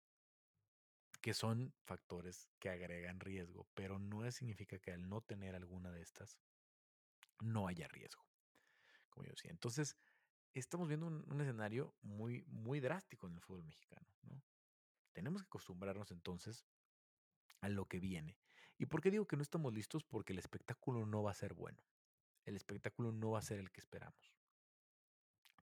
que 1.20 1.34
son 1.34 1.74
factores 1.84 2.48
que 2.58 2.70
agregan 2.70 3.20
riesgo, 3.20 3.66
pero 3.74 3.98
no 3.98 4.30
significa 4.30 4.78
que 4.78 4.92
al 4.92 5.08
no 5.08 5.20
tener 5.20 5.54
alguna 5.54 5.90
de 5.90 6.02
estas 6.02 6.38
no 7.40 7.68
haya 7.68 7.88
riesgo, 7.88 8.24
como 9.10 9.26
yo 9.26 9.32
decía. 9.32 9.50
Entonces, 9.50 9.96
estamos 10.54 10.88
viendo 10.88 11.06
un, 11.06 11.40
escenario 11.40 11.94
muy, 12.02 12.42
muy 12.46 12.80
drástico 12.80 13.26
en 13.26 13.34
el 13.34 13.40
fútbol 13.40 13.64
mexicano, 13.64 14.06
¿no? 14.22 14.42
Tenemos 15.12 15.42
que 15.42 15.46
acostumbrarnos 15.46 16.10
entonces 16.10 16.64
a 17.60 17.68
lo 17.68 17.86
que 17.86 17.98
viene 17.98 18.38
¿Y 18.80 18.86
por 18.86 19.02
qué 19.02 19.10
digo 19.10 19.26
que 19.26 19.36
no 19.36 19.42
estamos 19.42 19.74
listos? 19.74 20.04
Porque 20.04 20.32
el 20.32 20.38
espectáculo 20.38 21.04
no 21.04 21.22
va 21.22 21.32
a 21.32 21.34
ser 21.34 21.52
bueno. 21.52 21.84
El 22.46 22.56
espectáculo 22.56 23.12
no 23.12 23.32
va 23.32 23.38
a 23.38 23.42
ser 23.42 23.58
el 23.58 23.70
que 23.70 23.78
esperamos. 23.78 24.34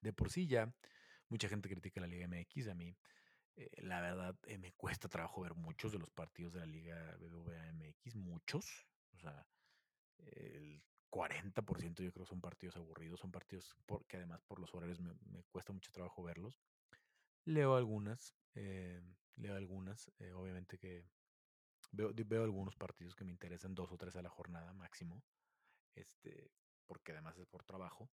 De 0.01 0.13
por 0.13 0.31
sí 0.31 0.47
ya, 0.47 0.73
mucha 1.29 1.49
gente 1.49 1.69
critica 1.69 2.01
la 2.01 2.07
Liga 2.07 2.29
MX. 2.29 2.69
A 2.69 2.77
mí, 2.77 2.97
eh, 3.59 3.83
la 3.83 4.01
verdad, 4.01 4.39
eh, 4.47 4.57
me 4.57 4.73
cuesta 4.73 5.09
trabajo 5.09 5.41
ver 5.41 5.55
muchos 5.55 5.91
de 5.91 5.99
los 5.99 6.11
partidos 6.11 6.53
de 6.53 6.61
la 6.61 6.67
Liga 6.67 7.17
BBVA 7.19 7.73
MX. 7.73 8.15
Muchos. 8.15 8.87
O 9.15 9.19
sea, 9.19 9.45
el 10.19 10.81
40% 11.11 12.03
yo 12.05 12.13
creo 12.13 12.25
son 12.25 12.41
partidos 12.41 12.77
aburridos. 12.77 13.19
Son 13.19 13.33
partidos 13.33 13.75
que 14.07 14.17
además 14.17 14.43
por 14.43 14.61
los 14.61 14.73
horarios 14.75 15.01
me, 15.01 15.43
cuesta 15.51 15.73
mucho 15.73 15.91
trabajo 15.91 16.23
verlos. 16.23 16.61
Leo 17.45 17.75
algunas. 17.75 18.33
Eh, 18.55 19.03
leo 19.35 19.57
algunas. 19.57 20.09
obviamente 20.35 20.79
que 20.79 21.05
Veo, 21.91 22.13
veo 22.15 22.45
algunos 22.45 22.77
partidos 22.77 23.15
que 23.15 23.25
me 23.25 23.33
interesan, 23.33 23.75
dos 23.75 23.91
o 23.93 23.97
tres 23.97 24.15
a 24.17 24.21
la 24.21 24.29
jornada 24.29 24.75
máximo, 24.75 25.25
este, 25.95 26.51
porque 26.87 27.13
además 27.13 27.39
es 27.39 27.47
por 27.47 27.65
trabajo. 27.65 28.11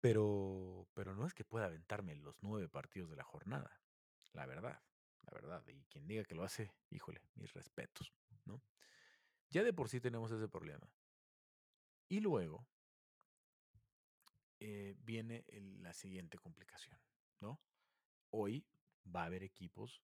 Pero, 0.00 0.88
pero 0.92 1.14
no 1.14 1.24
es 1.24 1.32
que 1.34 1.44
pueda 1.44 1.66
aventarme 1.66 2.16
los 2.16 2.42
nueve 2.42 2.68
partidos 2.68 3.10
de 3.10 3.16
la 3.16 3.22
jornada, 3.22 3.80
la 4.32 4.46
verdad, 4.46 4.82
la 5.22 5.32
verdad. 5.32 5.66
Y 5.68 5.84
quien 5.84 6.06
diga 6.06 6.24
que 6.24 6.34
lo 6.34 6.44
hace, 6.44 6.72
híjole, 6.90 7.22
mis 7.34 7.52
respetos, 7.52 8.12
¿no? 8.44 8.62
Ya 9.50 9.64
de 9.64 9.72
por 9.72 9.88
sí 9.88 10.00
tenemos 10.00 10.30
ese 10.30 10.48
problema. 10.48 10.88
Y 12.08 12.20
luego 12.20 12.66
eh, 14.58 14.94
viene 14.98 15.44
la 15.80 15.92
siguiente 15.92 16.38
complicación, 16.38 17.00
¿no? 17.40 17.60
Hoy 18.30 18.66
va 19.04 19.22
a 19.22 19.26
haber 19.26 19.42
equipos 19.42 20.02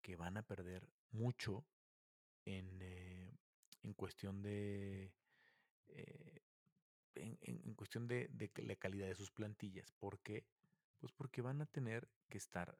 que 0.00 0.16
van 0.16 0.36
a 0.36 0.42
perder 0.42 0.88
mucho 1.10 1.66
en, 2.44 2.78
eh, 2.80 3.36
en 3.82 3.94
cuestión 3.94 4.42
de, 4.42 5.12
eh, 5.88 6.40
en, 7.14 7.38
en 7.42 7.74
cuestión 7.74 8.08
de, 8.08 8.28
de, 8.28 8.50
la 8.62 8.76
calidad 8.76 9.06
de 9.06 9.14
sus 9.14 9.30
plantillas. 9.30 9.92
¿Por 9.92 10.20
qué? 10.20 10.46
Pues 10.98 11.12
porque 11.12 11.42
van 11.42 11.60
a 11.60 11.66
tener 11.66 12.08
que 12.28 12.38
estar 12.38 12.78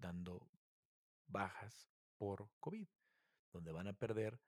dando 0.00 0.48
bajas 1.26 1.88
por 2.16 2.48
COVID, 2.60 2.88
donde 3.52 3.72
van 3.72 3.88
a 3.88 3.92
perder 3.92 4.40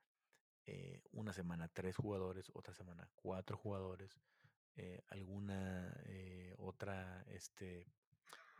eh, 0.67 1.03
una 1.13 1.33
semana 1.33 1.69
tres 1.69 1.97
jugadores, 1.97 2.51
otra 2.55 2.75
semana 2.75 3.09
cuatro 3.15 3.57
jugadores, 3.57 4.21
eh, 4.77 5.03
alguna 5.09 5.93
eh, 6.07 6.55
otra 6.59 7.25
este, 7.29 7.87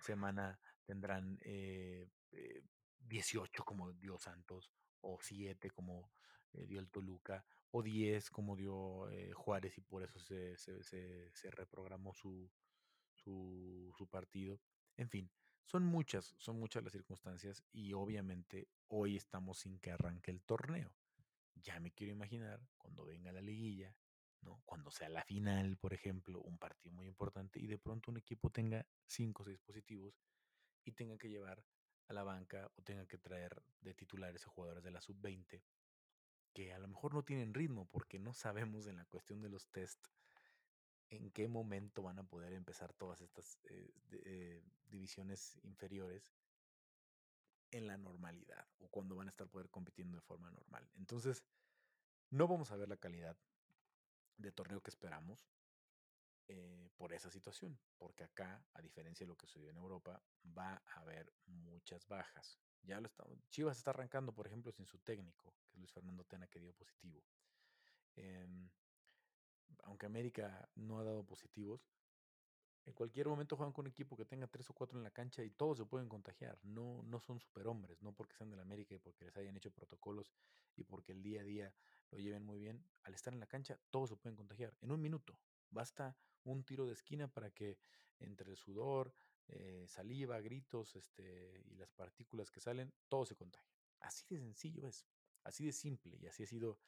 semana 0.01 0.59
tendrán 0.85 1.39
18 2.99 3.65
como 3.65 3.93
dio 3.93 4.19
Santos, 4.19 4.71
o 5.03 5.19
7 5.21 5.71
como 5.71 6.11
dio 6.53 6.81
el 6.81 6.91
Toluca, 6.91 7.45
o 7.71 7.83
10 7.83 8.31
como 8.31 8.57
dio 8.57 9.09
Juárez 9.35 9.79
y 9.79 9.83
por 9.83 10.03
eso 10.03 10.19
se, 10.19 10.57
se, 10.57 11.51
reprogramó 11.51 12.13
su, 12.15 12.51
su 13.15 14.09
partido. 14.11 14.61
En 14.97 15.09
fin, 15.09 15.31
son 15.71 15.85
muchas, 15.85 16.35
son 16.37 16.59
muchas 16.59 16.83
las 16.83 16.91
circunstancias 16.91 17.63
y 17.71 17.93
obviamente 17.93 18.67
hoy 18.89 19.15
estamos 19.15 19.61
sin 19.61 19.79
que 19.79 19.93
arranque 19.93 20.33
el 20.33 20.43
torneo. 20.43 20.93
Ya 21.55 21.79
me 21.79 21.93
quiero 21.93 22.13
imaginar 22.13 22.61
cuando 22.77 23.05
venga 23.05 23.31
la 23.31 23.41
liguilla, 23.41 23.97
¿no? 24.41 24.61
Cuando 24.65 24.91
sea 24.91 25.09
la 25.09 25.23
final, 25.23 25.77
por 25.77 25.95
ejemplo, 25.95 26.41
un 26.41 26.59
partido 26.59 26.93
muy 26.93 27.07
importante 27.07 27.61
y 27.61 27.69
de 27.69 27.79
pronto 27.79 28.11
un 28.11 28.17
equipo 28.17 28.51
tenga 28.51 28.85
cinco 29.07 29.45
o 29.45 29.47
seis 29.47 29.61
positivos 29.61 30.21
y 30.85 30.91
tenga 30.91 31.17
que 31.17 31.29
llevar 31.29 31.65
a 32.09 32.15
la 32.15 32.25
banca 32.25 32.69
o 32.75 32.83
tenga 32.83 33.07
que 33.07 33.19
traer 33.19 33.63
de 33.81 33.95
titulares 33.95 34.45
a 34.49 34.51
jugadores 34.51 34.83
de 34.83 34.91
la 34.91 35.01
sub-20 35.01 35.63
que 36.53 36.73
a 36.73 36.81
lo 36.81 36.89
mejor 36.89 37.15
no 37.15 37.23
tienen 37.23 37.55
ritmo 37.55 37.87
porque 37.93 38.19
no 38.19 38.35
sabemos 38.35 38.89
en 38.89 38.97
la 38.97 39.05
cuestión 39.05 39.41
de 39.41 39.51
los 39.51 39.71
test 39.71 40.05
en 41.11 41.31
qué 41.31 41.49
momento 41.49 42.03
van 42.03 42.19
a 42.19 42.23
poder 42.23 42.53
empezar 42.53 42.93
todas 42.93 43.21
estas 43.21 43.59
eh, 43.65 43.93
eh, 44.13 44.63
divisiones 44.87 45.59
inferiores 45.65 46.33
en 47.73 47.87
la 47.87 47.97
normalidad 47.97 48.67
o 48.79 48.89
cuando 48.89 49.17
van 49.17 49.29
a 49.29 49.31
estar 49.31 49.49
poder 49.49 49.71
compitiendo 49.71 50.17
de 50.17 50.23
forma 50.23 50.51
normal. 50.51 50.89
Entonces, 50.97 51.45
no 52.31 52.47
vamos 52.47 52.71
a 52.71 52.77
ver 52.77 52.89
la 52.89 52.97
calidad 52.97 53.37
de 54.37 54.53
torneo 54.53 54.81
que 54.81 54.91
esperamos 54.91 55.51
eh, 56.49 56.91
por 56.97 57.13
esa 57.13 57.31
situación, 57.31 57.79
porque 57.99 58.25
acá, 58.25 58.65
a 58.75 58.83
diferencia 58.83 59.25
de 59.25 59.29
lo 59.29 59.37
que 59.37 59.47
sucedió 59.47 59.71
en 59.71 59.77
Europa, 59.77 60.23
va 60.57 60.83
a 60.87 61.01
haber 61.01 61.33
muchas 61.47 62.07
bajas. 62.07 62.59
Ya 62.83 63.01
lo 63.01 63.07
está, 63.07 63.25
Chivas 63.51 63.79
está 63.79 63.91
arrancando, 63.91 64.33
por 64.33 64.47
ejemplo, 64.47 64.73
sin 64.73 64.87
su 64.87 64.99
técnico, 64.99 65.55
que 65.61 65.69
es 65.69 65.77
Luis 65.77 65.93
Fernando 65.93 66.25
Tena, 66.25 66.47
que 66.49 66.61
dio 66.61 66.73
positivo. 66.73 67.23
Em, 68.17 68.69
aunque 69.85 70.07
América 70.07 70.69
no 70.75 70.99
ha 70.99 71.05
dado 71.05 71.25
positivos, 71.25 71.87
en 72.87 72.95
cualquier 72.95 73.29
momento 73.29 73.57
juegan 73.57 73.73
con 73.73 73.85
un 73.85 73.91
equipo 73.91 74.17
que 74.17 74.25
tenga 74.25 74.47
tres 74.47 74.69
o 74.71 74.75
cuatro 74.75 74.99
en 74.99 75.05
la 75.05 75.11
cancha 75.11 75.45
y 75.45 75.51
todos 75.51 75.79
se 75.79 75.85
pueden 75.85 76.09
contagiar. 76.09 76.59
No, 76.63 77.03
no 77.05 77.21
son 77.21 77.39
superhombres, 77.39 78.03
no 78.03 78.13
porque 78.13 78.35
sean 78.35 78.51
de 78.51 78.57
la 78.57 78.63
América 78.63 78.95
y 78.95 78.99
porque 78.99 79.25
les 79.25 79.37
hayan 79.37 79.57
hecho 79.57 79.71
protocolos 79.71 80.33
y 80.77 80.85
porque 80.85 81.13
el 81.13 81.23
día 81.23 81.43
a 81.43 81.45
día 81.45 81.75
lo 82.11 82.19
lleven 82.19 82.43
muy 82.43 82.59
bien. 82.59 82.85
Al 83.03 83.15
estar 83.15 83.33
en 83.33 83.41
la 83.41 83.47
cancha, 83.47 83.79
todos 83.91 84.11
se 84.11 84.17
pueden 84.17 84.37
contagiar. 84.37 84.75
En 84.81 84.91
un 84.93 85.01
minuto, 85.01 85.39
basta 85.71 86.17
un 86.45 86.65
tiro 86.65 86.87
de 86.87 86.95
esquina 86.95 87.29
para 87.29 87.51
que 87.51 87.79
entre 88.19 88.51
el 88.51 88.57
sudor, 88.57 89.15
eh, 89.49 89.87
saliva, 89.89 90.41
gritos 90.41 90.97
este, 90.97 91.63
y 91.67 91.77
las 91.77 91.93
partículas 91.93 92.51
que 92.51 92.61
salen, 92.61 92.93
todo 93.09 93.27
se 93.27 93.37
contagie. 93.37 93.69
Así 94.01 94.25
de 94.31 94.41
sencillo 94.41 94.87
es, 94.87 95.07
así 95.45 95.67
de 95.67 95.73
simple 95.73 96.17
y 96.19 96.27
así 96.27 96.45
ha 96.45 96.47
sido 96.47 96.79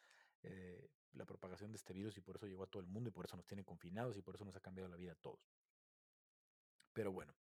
eh, 0.43 0.91
la 1.15 1.25
propagación 1.27 1.71
de 1.71 1.77
este 1.77 1.93
virus 1.93 2.17
y 2.17 2.21
por 2.21 2.37
eso 2.37 2.47
llegó 2.47 2.65
a 2.65 2.67
todo 2.67 2.81
el 2.81 2.89
mundo 2.89 3.09
y 3.09 3.13
por 3.13 3.27
eso 3.27 3.37
nos 3.37 3.47
tiene 3.47 3.65
confinados 3.65 4.17
y 4.17 4.23
por 4.23 4.35
eso 4.35 4.45
nos 4.45 4.57
ha 4.57 4.61
cambiado 4.61 4.89
la 4.89 4.97
vida 4.97 5.13
a 5.13 5.17
todos. 5.17 5.55
Pero 6.93 7.13
bueno, 7.13 7.35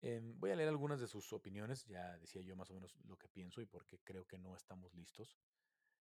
em, 0.00 0.38
voy 0.38 0.50
a 0.50 0.56
leer 0.56 0.68
algunas 0.68 1.00
de 1.00 1.06
sus 1.06 1.32
opiniones, 1.32 1.86
ya 1.86 2.18
decía 2.18 2.42
yo 2.42 2.56
más 2.56 2.70
o 2.70 2.74
menos 2.74 2.96
lo 3.04 3.16
que 3.18 3.28
pienso 3.28 3.60
y 3.60 3.66
por 3.66 3.86
qué 3.86 3.98
creo 4.00 4.26
que 4.26 4.38
no 4.38 4.56
estamos 4.56 4.94
listos, 4.94 5.38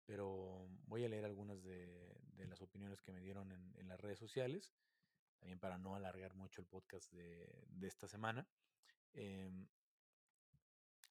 pero 0.06 0.68
voy 0.88 1.04
a 1.06 1.10
leer 1.10 1.26
algunas 1.26 1.64
de, 1.64 2.20
las 2.38 2.62
opiniones 2.62 3.02
que 3.02 3.14
me 3.14 3.22
dieron 3.22 3.52
en, 3.52 3.88
las 3.88 4.00
redes 4.00 4.20
sociales, 4.20 4.74
también 5.40 5.60
para 5.60 5.78
no 5.78 5.96
alargar 5.96 6.36
mucho 6.36 6.62
el 6.62 6.68
podcast 6.68 7.12
de, 7.14 7.88
esta 7.88 8.08
semana. 8.08 8.48
Em, 9.14 9.68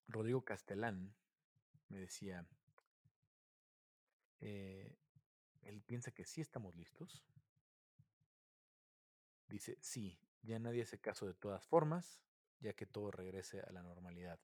Rodrigo 0.08 0.44
Castellán 0.44 1.14
me 1.88 1.98
decía, 1.98 2.46
eh, 4.40 4.94
él 5.62 5.82
piensa 5.82 6.12
que 6.12 6.24
sí 6.24 6.40
estamos 6.40 6.74
listos. 6.74 7.22
Dice, 9.48 9.76
sí, 9.80 10.18
ya 10.42 10.58
nadie 10.58 10.82
hace 10.82 10.98
caso 10.98 11.26
de 11.26 11.34
todas 11.34 11.66
formas, 11.66 12.22
ya 12.60 12.72
que 12.72 12.86
todo 12.86 13.10
regrese 13.10 13.60
a 13.60 13.72
la 13.72 13.82
normalidad. 13.82 14.40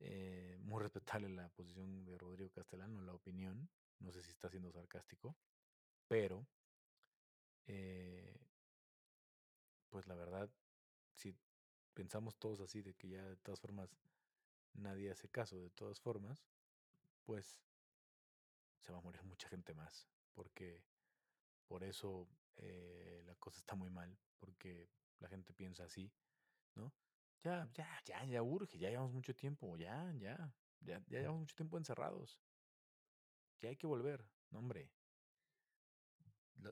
Eh, 0.00 0.58
muy 0.60 0.82
respetable 0.82 1.28
la 1.28 1.48
posición 1.50 2.04
de 2.04 2.18
Rodrigo 2.18 2.50
Castellano, 2.50 3.02
la 3.02 3.14
opinión. 3.14 3.68
No 4.00 4.10
sé 4.10 4.22
si 4.22 4.30
está 4.30 4.50
siendo 4.50 4.72
sarcástico, 4.72 5.36
pero 6.08 6.44
eh, 7.66 8.36
pues 9.90 10.06
la 10.08 10.14
verdad, 10.14 10.50
si 11.14 11.36
pensamos 11.94 12.36
todos 12.36 12.60
así 12.60 12.82
de 12.82 12.94
que 12.94 13.08
ya 13.08 13.24
de 13.24 13.36
todas 13.36 13.60
formas 13.60 13.96
nadie 14.74 15.10
hace 15.10 15.28
caso 15.28 15.60
de 15.60 15.70
todas 15.70 16.00
formas, 16.00 16.44
pues 17.24 17.60
se 18.80 18.92
va 18.92 18.98
a 18.98 19.02
morir 19.02 19.22
mucha 19.22 19.48
gente 19.48 19.74
más, 19.74 20.08
porque 20.34 20.82
por 21.66 21.84
eso 21.84 22.28
eh, 22.56 23.22
la 23.24 23.34
cosa 23.36 23.58
está 23.58 23.74
muy 23.74 23.90
mal, 23.90 24.18
porque 24.38 24.88
la 25.18 25.28
gente 25.28 25.52
piensa 25.54 25.84
así, 25.84 26.12
¿no? 26.74 26.92
Ya, 27.42 27.68
ya, 27.74 27.88
ya, 28.04 28.24
ya 28.24 28.42
urge, 28.42 28.78
ya 28.78 28.88
llevamos 28.90 29.12
mucho 29.12 29.34
tiempo, 29.34 29.76
ya, 29.76 30.12
ya, 30.18 30.54
ya, 30.80 31.02
ya 31.08 31.18
llevamos 31.20 31.40
mucho 31.40 31.56
tiempo 31.56 31.76
encerrados. 31.76 32.40
Ya 33.60 33.68
hay 33.68 33.76
que 33.76 33.86
volver, 33.86 34.24
no 34.50 34.58
hombre. 34.60 34.90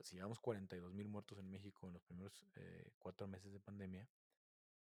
Si 0.03 0.15
llevamos 0.15 0.39
42 0.39 0.93
mil 0.93 1.09
muertos 1.09 1.37
en 1.37 1.49
México 1.49 1.87
en 1.87 1.93
los 1.93 2.03
primeros 2.03 2.45
eh, 2.55 2.91
cuatro 2.97 3.27
meses 3.27 3.51
de 3.51 3.59
pandemia, 3.59 4.07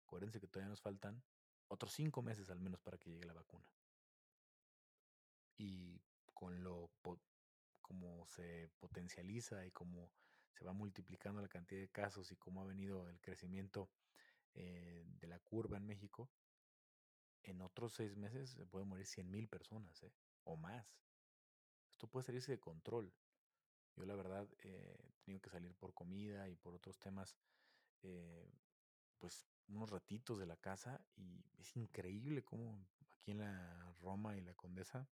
acuérdense 0.06 0.40
que 0.40 0.48
todavía 0.48 0.70
nos 0.70 0.82
faltan 0.82 1.24
otros 1.68 1.94
cinco 1.94 2.22
meses 2.22 2.50
al 2.50 2.60
menos 2.60 2.80
para 2.82 2.98
que 2.98 3.10
llegue 3.10 3.26
la 3.26 3.34
vacuna. 3.34 3.66
Y 5.58 6.02
con 6.34 6.64
lo 6.64 6.92
como 7.92 8.26
se 8.26 8.70
potencializa 8.80 9.66
y 9.66 9.72
como 9.72 10.14
se 10.54 10.64
va 10.64 10.72
multiplicando 10.72 11.42
la 11.42 11.50
cantidad 11.50 11.82
de 11.82 11.90
casos 11.90 12.32
y 12.32 12.38
cómo 12.38 12.62
ha 12.62 12.66
venido 12.66 13.10
el 13.10 13.20
crecimiento 13.20 13.90
eh, 14.54 15.04
de 15.20 15.28
la 15.28 15.40
curva 15.40 15.76
en 15.76 15.86
México, 15.86 16.30
en 17.44 17.62
otros 17.62 17.92
seis 17.92 18.16
meses 18.16 18.52
se 18.52 18.66
pueden 18.66 18.88
morir 18.88 19.06
100 19.06 19.30
mil 19.30 19.50
personas 19.50 20.02
¿eh? 20.04 20.14
o 20.46 20.56
más. 20.56 20.88
Esto 21.92 22.08
puede 22.08 22.26
salirse 22.26 22.54
de 22.54 22.60
control. 22.62 23.14
Yo 23.98 24.06
la 24.06 24.16
verdad 24.16 24.48
eh, 24.60 24.96
he 25.10 25.26
tenido 25.26 25.42
que 25.42 25.50
salir 25.50 25.76
por 25.76 25.94
comida 25.94 26.48
y 26.48 26.56
por 26.56 26.74
otros 26.74 26.98
temas, 26.98 27.36
pues 29.20 29.46
unos 29.68 29.90
ratitos 29.90 30.40
de 30.40 30.46
la 30.46 30.56
casa 30.56 31.02
y 31.18 31.44
es 31.60 31.76
increíble 31.76 32.42
cómo 32.42 32.88
aquí 33.02 33.32
en 33.32 33.40
la 33.40 33.94
Roma 34.00 34.38
y 34.38 34.42
la 34.42 34.54
Condesa, 34.54 35.10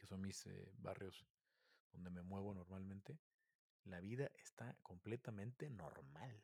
que 0.00 0.06
son 0.06 0.22
mis 0.22 0.48
barrios 0.78 1.26
donde 1.92 2.10
me 2.10 2.22
muevo 2.22 2.54
normalmente, 2.54 3.18
la 3.84 4.00
vida 4.00 4.30
está 4.34 4.74
completamente 4.82 5.68
normal. 5.68 6.42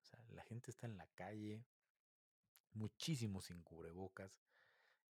O 0.00 0.04
sea, 0.04 0.24
la 0.30 0.42
gente 0.44 0.70
está 0.70 0.86
en 0.86 0.96
la 0.96 1.06
calle, 1.08 1.66
muchísimos 2.72 3.46
sin 3.46 3.62
cubrebocas, 3.62 4.40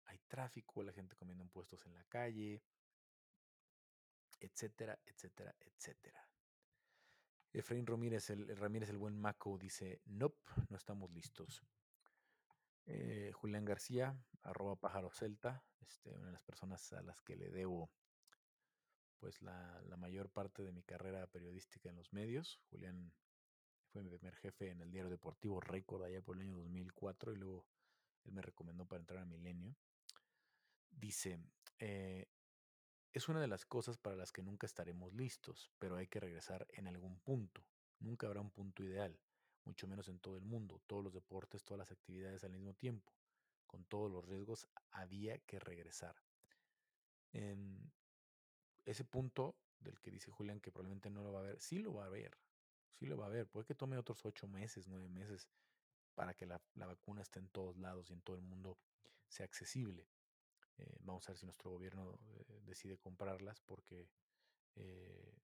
hay 0.04 0.18
tráfico, 0.28 0.82
la 0.82 0.92
gente 0.92 1.16
comiendo 1.16 1.44
en 1.44 1.50
puestos 1.50 1.86
en 1.86 1.94
la 1.94 2.04
calle, 2.04 2.62
etcétera, 4.38 4.98
etcétera, 5.06 5.54
etcétera. 5.60 6.28
Efraín 7.52 7.86
Ramírez, 7.86 8.28
el, 8.30 8.54
Ramírez, 8.56 8.90
el 8.90 8.98
buen 8.98 9.18
Maco, 9.18 9.56
dice, 9.56 10.02
nope, 10.04 10.38
no 10.68 10.76
estamos 10.76 11.10
listos. 11.12 11.62
Eh, 12.86 13.30
Julián 13.34 13.64
García, 13.64 14.16
arroba 14.42 14.76
pájaro 14.76 15.10
celta, 15.10 15.62
este, 15.80 16.10
una 16.14 16.26
de 16.26 16.32
las 16.32 16.42
personas 16.42 16.92
a 16.92 17.02
las 17.02 17.20
que 17.22 17.36
le 17.36 17.50
debo 17.50 17.90
pues 19.18 19.40
la, 19.40 19.80
mayor 19.96 20.30
parte 20.30 20.64
de 20.64 20.72
mi 20.72 20.82
carrera 20.82 21.28
periodística 21.28 21.88
en 21.88 21.94
los 21.94 22.12
medios. 22.12 22.60
Julián 22.70 23.12
fue 23.92 24.02
mi 24.02 24.10
primer 24.10 24.34
jefe 24.34 24.70
en 24.70 24.80
el 24.80 24.90
diario 24.90 25.10
deportivo 25.10 25.60
Record 25.60 26.02
allá 26.02 26.20
por 26.20 26.36
el 26.36 26.42
año 26.42 26.56
2004 26.56 27.32
y 27.32 27.36
luego 27.36 27.64
él 28.24 28.32
me 28.32 28.42
recomendó 28.42 28.84
para 28.84 28.98
entrar 28.98 29.22
a 29.22 29.24
Milenio. 29.24 29.76
Dice, 30.90 31.38
eh, 31.78 32.26
es 33.12 33.28
una 33.28 33.40
de 33.40 33.46
las 33.46 33.64
cosas 33.64 33.96
para 33.96 34.16
las 34.16 34.32
que 34.32 34.42
nunca 34.42 34.66
estaremos 34.66 35.12
listos, 35.14 35.70
pero 35.78 35.96
hay 35.96 36.08
que 36.08 36.18
regresar 36.18 36.66
en 36.70 36.88
algún 36.88 37.20
punto. 37.20 37.64
Nunca 38.00 38.26
habrá 38.26 38.40
un 38.40 38.50
punto 38.50 38.82
ideal, 38.82 39.16
mucho 39.64 39.86
menos 39.86 40.08
en 40.08 40.18
todo 40.18 40.36
el 40.36 40.44
mundo, 40.44 40.80
todos 40.86 41.04
los 41.04 41.12
deportes, 41.12 41.64
todas 41.64 41.78
las 41.78 41.92
actividades 41.92 42.44
al 42.44 42.52
mismo 42.52 42.74
tiempo. 42.74 43.12
Con 43.66 43.84
todos 43.84 44.10
los 44.10 44.24
riesgos 44.24 44.68
había 44.90 45.38
que 45.38 45.58
regresar. 45.58 46.16
Ese 48.84 49.04
punto 49.04 49.56
del 49.80 49.98
que 50.00 50.10
dice 50.10 50.30
Julián 50.30 50.60
que 50.60 50.70
probablemente 50.70 51.10
no 51.10 51.22
lo 51.22 51.32
va 51.32 51.40
a 51.40 51.44
ver, 51.44 51.60
sí 51.60 51.78
lo 51.78 51.94
va 51.94 52.06
a 52.06 52.08
ver. 52.08 52.36
sí 52.92 53.06
lo 53.06 53.16
va 53.16 53.24
a 53.24 53.28
haber. 53.28 53.46
Puede 53.46 53.66
que 53.66 53.74
tome 53.74 53.96
otros 53.98 54.24
ocho 54.24 54.46
meses, 54.46 54.88
nueve 54.88 55.08
meses 55.08 55.48
para 56.14 56.34
que 56.34 56.46
la, 56.46 56.60
vacuna 56.74 57.22
esté 57.22 57.38
en 57.38 57.48
todos 57.48 57.76
lados 57.78 58.10
y 58.10 58.12
en 58.12 58.22
todo 58.22 58.36
el 58.36 58.42
mundo 58.42 58.78
sea 59.28 59.46
accesible. 59.46 60.06
Eh, 60.78 60.96
vamos 61.00 61.26
a 61.28 61.32
ver 61.32 61.38
si 61.38 61.46
nuestro 61.46 61.70
gobierno 61.70 62.18
eh, 62.28 62.60
decide 62.64 62.98
comprarlas 62.98 63.60
porque 63.60 64.08
eh, 64.74 65.34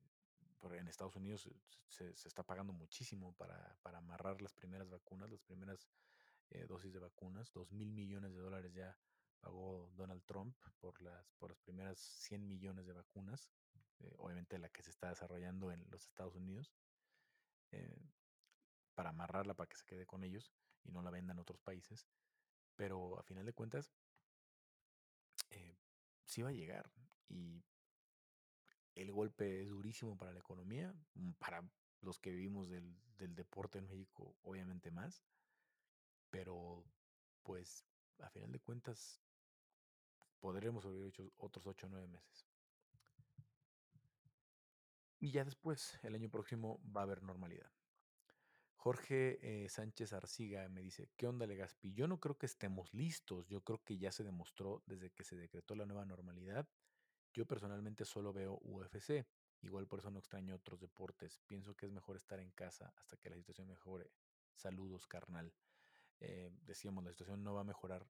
en 0.62 0.88
Estados 0.88 1.16
Unidos 1.16 1.48
se, 1.88 2.10
está 2.10 2.42
pagando 2.42 2.72
muchísimo 2.72 3.32
para, 3.34 3.76
para, 3.82 3.98
amarrar 3.98 4.42
las 4.42 4.52
primeras 4.52 4.88
vacunas, 4.88 5.30
las 5.30 5.42
primeras 5.42 5.88
dosis 6.68 6.92
de 6.92 6.98
vacunas. 6.98 7.52
Dos 7.52 7.70
mil 7.72 7.92
millones 7.92 8.32
de 8.32 8.40
dólares 8.40 8.72
ya 8.72 8.96
pagó 9.40 9.90
Donald 9.96 10.22
Trump 10.24 10.56
por 10.80 11.00
las, 11.00 11.32
por 11.38 11.50
las 11.50 11.58
primeras 11.60 11.98
100 11.98 12.46
millones 12.46 12.86
de 12.86 12.92
vacunas, 12.92 13.50
obviamente 14.18 14.58
la 14.58 14.68
que 14.68 14.82
se 14.82 14.90
está 14.90 15.08
desarrollando 15.08 15.70
en 15.70 15.84
los 15.90 16.06
Estados 16.06 16.34
Unidos, 16.34 16.72
para 18.94 19.10
amarrarla 19.10 19.54
para 19.54 19.68
que 19.68 19.76
se 19.76 19.84
quede 19.84 20.06
con 20.06 20.24
ellos 20.24 20.52
y 20.84 20.90
no 20.90 21.02
la 21.02 21.10
vendan 21.10 21.36
en 21.36 21.42
otros 21.42 21.60
países. 21.60 22.08
Pero 22.76 23.18
a 23.18 23.22
final 23.22 23.44
de 23.44 23.52
cuentas, 23.52 23.92
eh, 25.50 25.76
sí 26.24 26.42
va 26.42 26.50
a 26.50 26.52
llegar 26.52 26.90
y 27.28 27.64
el 28.98 29.12
golpe 29.12 29.62
es 29.62 29.68
durísimo 29.68 30.16
para 30.16 30.32
la 30.32 30.40
economía, 30.40 30.92
mm, 31.14 31.32
para 31.38 31.62
los 32.00 32.18
que 32.18 32.30
vivimos 32.30 32.68
del, 32.68 32.96
deporte 33.34 33.78
en 33.78 33.88
México, 33.88 34.36
obviamente 34.42 34.90
más, 34.90 35.24
pero 36.30 36.84
pues 37.42 37.84
a 38.20 38.30
final 38.30 38.52
de 38.52 38.60
cuentas 38.60 39.20
podremos 40.38 40.84
sobrevivir 40.84 41.32
otros 41.36 41.66
8 41.66 41.86
o 41.86 41.90
9 41.90 42.06
meses. 42.06 42.46
Y 45.18 45.32
ya 45.32 45.44
después, 45.44 45.98
el 46.04 46.14
año 46.14 46.30
próximo, 46.30 46.80
va 46.96 47.00
a 47.00 47.04
haber 47.04 47.24
normalidad. 47.24 47.72
Jorge 48.76 49.38
eh, 49.42 49.68
Sánchez 49.68 50.12
Arciga 50.12 50.68
me 50.68 50.80
dice, 50.80 51.10
¿qué 51.16 51.26
onda 51.26 51.46
Legaspi? 51.46 51.92
Yo 51.92 52.06
no 52.06 52.20
creo 52.20 52.38
que 52.38 52.46
estemos 52.46 52.94
listos, 52.94 53.48
yo 53.48 53.62
creo 53.64 53.82
que 53.82 53.98
ya 53.98 54.12
se 54.12 54.22
demostró 54.22 54.84
desde 54.86 55.10
que 55.10 55.24
se 55.24 55.34
decretó 55.34 55.74
la 55.74 55.86
nueva 55.86 56.04
normalidad. 56.04 56.68
Yo 57.38 57.46
personalmente 57.46 58.04
solo 58.04 58.32
veo 58.32 58.58
UFC, 58.64 59.24
igual 59.60 59.86
por 59.86 60.00
eso 60.00 60.10
no 60.10 60.18
extraño 60.18 60.56
otros 60.56 60.80
deportes. 60.80 61.38
Pienso 61.46 61.76
que 61.76 61.86
es 61.86 61.92
mejor 61.92 62.16
estar 62.16 62.40
en 62.40 62.50
casa 62.50 62.92
hasta 62.96 63.16
que 63.16 63.30
la 63.30 63.36
situación 63.36 63.68
mejore. 63.68 64.10
Saludos, 64.56 65.06
carnal. 65.06 65.54
Eh, 66.18 66.50
decíamos, 66.62 67.04
la 67.04 67.10
situación 67.12 67.44
no 67.44 67.54
va 67.54 67.60
a 67.60 67.64
mejorar 67.64 68.04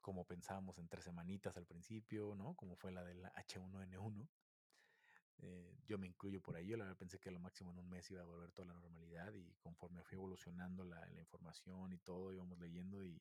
como 0.00 0.24
pensábamos 0.24 0.78
en 0.78 0.86
tres 0.86 1.02
semanitas 1.02 1.56
al 1.56 1.66
principio, 1.66 2.36
¿no? 2.36 2.54
Como 2.54 2.76
fue 2.76 2.92
la 2.92 3.02
del 3.02 3.24
H1N1. 3.24 4.28
Eh, 5.38 5.80
yo 5.84 5.98
me 5.98 6.06
incluyo 6.06 6.40
por 6.40 6.54
ahí, 6.54 6.68
yo 6.68 6.76
la 6.76 6.84
verdad 6.84 6.98
pensé 6.98 7.18
que 7.18 7.32
lo 7.32 7.40
máximo 7.40 7.72
en 7.72 7.80
un 7.80 7.88
mes 7.88 8.08
iba 8.12 8.22
a 8.22 8.26
volver 8.26 8.52
toda 8.52 8.68
la 8.68 8.74
normalidad 8.74 9.34
y 9.34 9.56
conforme 9.56 10.04
fue 10.04 10.18
evolucionando 10.18 10.84
la, 10.84 11.04
información 11.18 11.92
y 11.92 11.98
todo, 11.98 12.32
íbamos 12.32 12.60
leyendo 12.60 13.04
y 13.04 13.20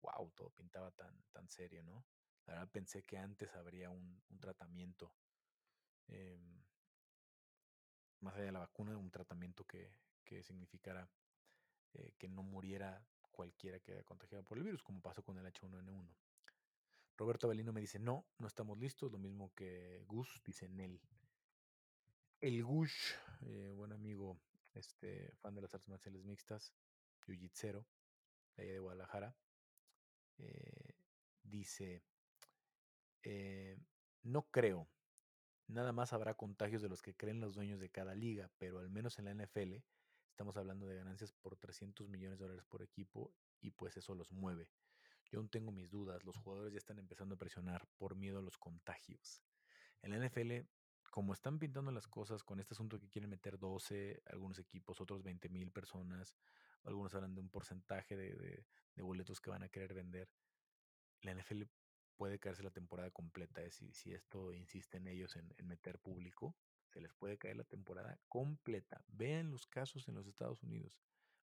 wow, 0.00 0.32
todo 0.34 0.48
pintaba 0.48 0.90
tan, 0.92 1.14
tan 1.30 1.46
serio, 1.46 1.82
¿no? 1.82 2.06
La 2.46 2.54
verdad 2.54 2.68
pensé 2.70 3.02
que 3.02 3.18
antes 3.18 3.52
habría 3.54 3.90
un, 3.90 4.22
tratamiento, 4.40 5.12
em, 6.08 6.62
más 8.20 8.34
allá 8.34 8.46
de 8.46 8.52
la 8.52 8.60
vacuna, 8.60 8.96
un 8.96 9.10
tratamiento 9.10 9.64
que, 9.64 9.90
que 10.24 10.42
significara 10.42 11.08
eh, 11.94 12.12
que 12.18 12.28
no 12.28 12.42
muriera 12.42 13.04
cualquiera 13.30 13.80
que 13.80 13.92
haya 13.92 14.04
contagiado 14.04 14.44
por 14.44 14.58
el 14.58 14.64
virus, 14.64 14.82
como 14.82 15.00
pasó 15.00 15.22
con 15.22 15.38
el 15.38 15.46
H1N1. 15.46 16.14
Roberto 17.16 17.46
Avelino 17.46 17.72
me 17.72 17.80
dice, 17.80 17.98
no, 17.98 18.26
no 18.38 18.46
estamos 18.46 18.78
listos, 18.78 19.10
lo 19.10 19.18
mismo 19.18 19.52
que 19.54 20.04
Gus, 20.06 20.42
dice 20.44 20.68
Nel. 20.68 21.00
El 22.40 22.62
Gush, 22.62 23.14
eh, 23.46 23.72
buen 23.74 23.92
amigo, 23.92 24.38
este, 24.74 25.32
fan 25.36 25.54
de 25.54 25.62
las 25.62 25.72
artes 25.72 25.88
marciales 25.88 26.24
mixtas, 26.24 26.74
jiu-jitsero, 27.26 27.86
de 28.56 28.62
allá 28.62 28.72
de 28.72 28.78
Guadalajara, 28.78 29.34
eh, 30.38 30.94
dice, 31.42 32.02
eh, 33.28 33.76
no 34.22 34.42
creo, 34.50 34.88
nada 35.66 35.92
más 35.92 36.12
habrá 36.12 36.34
contagios 36.34 36.82
de 36.82 36.88
los 36.88 37.02
que 37.02 37.14
creen 37.14 37.40
los 37.40 37.54
dueños 37.54 37.80
de 37.80 37.90
cada 37.90 38.14
liga, 38.14 38.50
pero 38.58 38.78
al 38.78 38.88
menos 38.88 39.18
en 39.18 39.24
la 39.24 39.34
NFL 39.34 39.74
estamos 40.30 40.56
hablando 40.56 40.86
de 40.86 40.96
ganancias 40.96 41.32
por 41.32 41.56
300 41.56 42.08
millones 42.08 42.38
de 42.38 42.44
dólares 42.44 42.64
por 42.64 42.82
equipo 42.82 43.34
y 43.60 43.72
pues 43.72 43.96
eso 43.96 44.14
los 44.14 44.30
mueve. 44.30 44.70
Yo 45.30 45.40
aún 45.40 45.48
tengo 45.48 45.72
mis 45.72 45.90
dudas, 45.90 46.22
los 46.24 46.36
jugadores 46.36 46.72
ya 46.72 46.78
están 46.78 46.98
empezando 46.98 47.34
a 47.34 47.38
presionar 47.38 47.88
por 47.96 48.14
miedo 48.14 48.38
a 48.38 48.42
los 48.42 48.58
contagios. 48.58 49.42
En 50.02 50.12
la 50.12 50.24
NFL 50.24 50.68
como 51.16 51.32
están 51.32 51.58
pintando 51.58 51.90
las 51.92 52.06
cosas 52.06 52.44
con 52.44 52.60
este 52.60 52.74
asunto 52.74 53.00
que 53.00 53.08
quieren 53.08 53.30
meter 53.30 53.58
12, 53.58 54.22
algunos 54.26 54.58
equipos, 54.58 55.00
otros 55.00 55.22
20 55.22 55.48
mil 55.48 55.72
personas, 55.72 56.36
algunos 56.84 57.14
hablan 57.14 57.34
de 57.34 57.40
un 57.40 57.48
porcentaje 57.48 58.16
de, 58.16 58.66
boletos 58.98 59.40
que 59.40 59.48
van 59.48 59.62
a 59.62 59.70
querer 59.70 59.94
vender, 59.94 60.28
la 61.22 61.32
NFL 61.32 61.62
puede 62.16 62.38
caerse 62.38 62.62
la 62.62 62.70
temporada 62.70 63.10
completa. 63.10 63.62
Es 63.62 63.74
si, 63.74 63.92
si 63.92 64.12
esto 64.12 64.52
insisten 64.52 65.06
ellos 65.06 65.36
en, 65.36 65.52
en 65.56 65.66
meter 65.66 65.98
público, 65.98 66.56
se 66.88 67.00
les 67.00 67.12
puede 67.14 67.38
caer 67.38 67.56
la 67.56 67.64
temporada 67.64 68.18
completa. 68.28 69.04
Vean 69.08 69.50
los 69.50 69.66
casos 69.66 70.08
en 70.08 70.14
los 70.14 70.26
Estados 70.26 70.62
Unidos. 70.62 70.98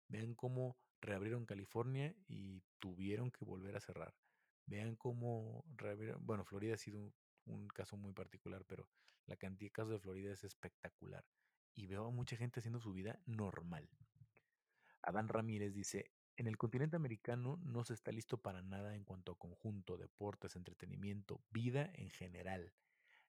Vean 0.08 0.34
cómo 0.34 0.78
reabrieron 1.02 1.46
California 1.46 2.16
y 2.28 2.64
tuvieron 2.80 3.32
que 3.32 3.46
volver 3.46 3.76
a 3.76 3.82
cerrar. 3.82 4.14
Vean 4.66 4.96
cómo 4.96 5.66
reabrieron, 5.76 6.26
bueno, 6.26 6.46
Florida 6.46 6.76
ha 6.76 6.78
sido 6.78 7.14
un 7.46 7.68
caso 7.68 7.98
muy 7.98 8.14
particular, 8.14 8.64
pero 8.66 8.88
la 9.26 9.36
cantidad 9.36 9.68
de 9.68 9.74
casos 9.74 9.92
de 9.92 10.00
Florida 10.00 10.32
es 10.32 10.44
espectacular. 10.44 11.26
Y 11.74 11.88
veo 11.88 12.06
a 12.06 12.12
mucha 12.12 12.36
gente 12.36 12.60
haciendo 12.60 12.80
su 12.80 12.94
vida 12.94 13.20
normal. 13.26 13.90
Adán 15.02 15.28
Ramírez 15.28 15.74
dice, 15.74 16.12
en 16.38 16.48
el 16.48 16.58
continente 16.58 16.96
americano 16.96 17.58
no 17.64 17.84
se 17.84 17.94
está 17.94 18.12
listo 18.12 18.38
para 18.42 18.62
nada 18.62 18.96
en 18.96 19.04
cuanto 19.04 19.34
a 19.34 19.38
conjunto, 19.38 19.98
deportes, 19.98 20.56
entretenimiento, 20.56 21.42
vida 21.52 21.90
en 21.94 22.10
general. 22.10 22.74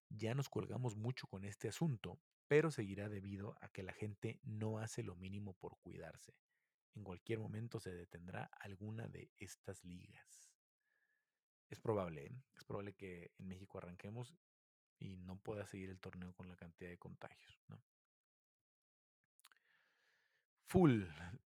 Ya 0.08 0.34
nos 0.34 0.48
colgamos 0.48 0.96
mucho 0.96 1.26
con 1.26 1.44
este 1.44 1.68
asunto, 1.68 2.18
pero 2.48 2.70
seguirá 2.70 3.08
debido 3.08 3.56
a 3.60 3.68
que 3.68 3.82
la 3.82 3.92
gente 3.92 4.40
no 4.42 4.78
hace 4.78 5.02
lo 5.02 5.16
mínimo 5.16 5.54
por 5.54 5.78
cuidarse. 5.78 6.34
En 6.94 7.04
cualquier 7.04 7.38
momento 7.38 7.80
se 7.80 7.94
detendrá 7.94 8.44
alguna 8.60 9.08
de 9.08 9.30
estas 9.38 9.82
ligas. 9.84 10.50
Es 11.70 11.80
probable, 11.80 12.26
¿eh? 12.26 12.32
es 12.54 12.64
probable 12.64 12.94
que 12.94 13.32
en 13.38 13.48
México 13.48 13.78
arranquemos 13.78 14.36
y 14.98 15.16
no 15.16 15.38
pueda 15.38 15.66
seguir 15.66 15.88
el 15.88 15.98
torneo 15.98 16.34
con 16.34 16.48
la 16.48 16.56
cantidad 16.56 16.90
de 16.90 16.98
contagios. 16.98 17.64
¿no? 17.68 17.82
Full, 20.72 21.04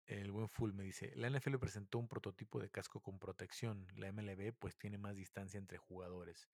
el 0.07 0.31
buen 0.31 0.49
Full 0.49 0.73
me 0.73 0.83
dice, 0.83 1.13
la 1.15 1.29
NFL 1.29 1.55
presentó 1.55 1.97
un 1.97 2.09
prototipo 2.09 2.59
de 2.59 2.69
casco 2.69 2.99
con 2.99 3.19
protección, 3.19 3.88
la 3.95 4.12
MLB 4.12 4.51
pues 4.59 4.77
tiene 4.77 4.97
más 4.97 5.15
distancia 5.15 5.57
entre 5.57 5.77
jugadores, 5.77 6.49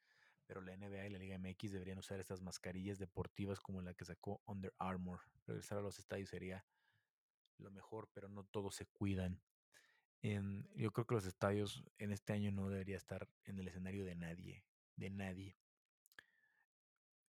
pero 0.45 0.61
la 0.61 0.77
NBA 0.77 1.07
y 1.07 1.09
la 1.09 1.17
Liga 1.17 1.39
MX 1.39 1.71
deberían 1.71 1.97
usar 1.97 2.19
estas 2.19 2.41
mascarillas 2.41 2.99
deportivas 2.99 3.59
como 3.59 3.81
la 3.81 3.95
que 3.95 4.05
sacó 4.05 4.43
Under 4.45 4.71
Armour. 4.77 5.21
Regresar 5.47 5.79
a 5.79 5.81
los 5.81 5.97
estadios 5.97 6.29
sería 6.29 6.63
lo 7.57 7.71
mejor, 7.71 8.07
pero 8.13 8.29
no 8.29 8.43
todos 8.43 8.75
se 8.75 8.85
cuidan 8.85 9.41
yo 10.21 10.91
creo 10.91 11.05
que 11.05 11.15
los 11.15 11.25
estadios 11.25 11.83
en 11.97 12.11
este 12.11 12.33
año 12.33 12.51
no 12.51 12.69
debería 12.69 12.97
estar 12.97 13.27
en 13.45 13.59
el 13.59 13.67
escenario 13.67 14.03
de 14.05 14.15
nadie, 14.15 14.63
de 14.95 15.09
nadie. 15.09 15.57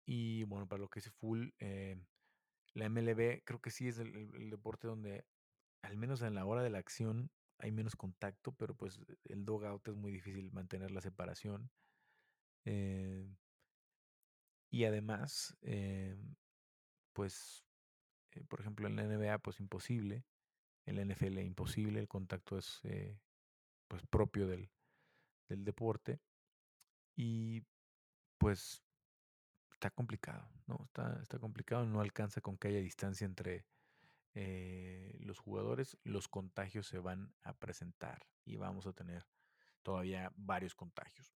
Y 0.05 0.45
bueno, 0.45 0.69
para 0.69 0.83
lo 0.83 0.89
que 0.89 1.01
es 1.01 1.11
full, 1.11 1.49
eh, 1.59 1.97
la 2.77 2.89
MLB 2.91 3.43
creo 3.45 3.61
que 3.61 3.71
sí 3.71 3.89
es 3.89 3.99
el, 3.99 4.51
deporte 4.51 4.87
donde, 4.87 5.25
al 5.83 5.97
menos 5.97 6.21
en 6.21 6.35
la 6.35 6.45
hora 6.45 6.63
de 6.63 6.71
la 6.71 6.79
acción, 6.79 7.31
hay 7.59 7.73
menos 7.73 7.97
contacto, 7.97 8.53
pero 8.53 8.75
pues 8.75 9.01
el 9.25 9.47
dogout 9.47 9.89
es 9.89 9.97
muy 9.97 10.13
difícil 10.13 10.53
mantener 10.53 10.91
la 10.91 11.01
separación. 11.01 11.71
Eh, 12.67 13.27
y 14.71 14.85
además, 14.85 15.57
eh, 15.63 16.19
pues, 17.15 17.65
por 18.49 18.61
ejemplo, 18.61 18.87
en 18.87 18.97
la 18.97 19.05
NBA, 19.05 19.39
pues 19.39 19.59
imposible. 19.59 20.25
En 20.85 20.97
la 20.97 21.03
NFL 21.03 21.39
imposible, 21.39 21.99
el 21.99 22.09
contacto 22.09 22.59
es 22.59 22.81
eh, 22.85 23.19
pues 23.89 24.03
propio 24.07 24.47
del, 24.47 24.71
deporte 25.49 26.21
y 27.17 27.63
pues 28.39 28.83
está 29.77 29.91
complicado, 29.91 30.49
¿no? 30.67 30.81
Está, 30.85 31.21
está 31.23 31.39
complicado, 31.39 31.87
no 31.87 32.01
alcanza 32.01 32.41
con 32.41 32.57
que 32.57 32.69
haya 32.69 32.81
distancia 32.81 33.25
entre 33.25 33.67
eh, 34.35 35.17
los 35.21 35.39
jugadores, 35.39 35.99
los 36.03 36.29
contagios 36.29 36.87
se 36.87 36.99
van 36.99 37.33
a 37.43 37.55
presentar 37.55 38.27
y 38.45 38.57
vamos 38.57 38.87
a 38.87 38.93
tener 38.93 39.27
todavía 39.83 40.33
varios 40.35 40.75
contagios. 40.75 41.35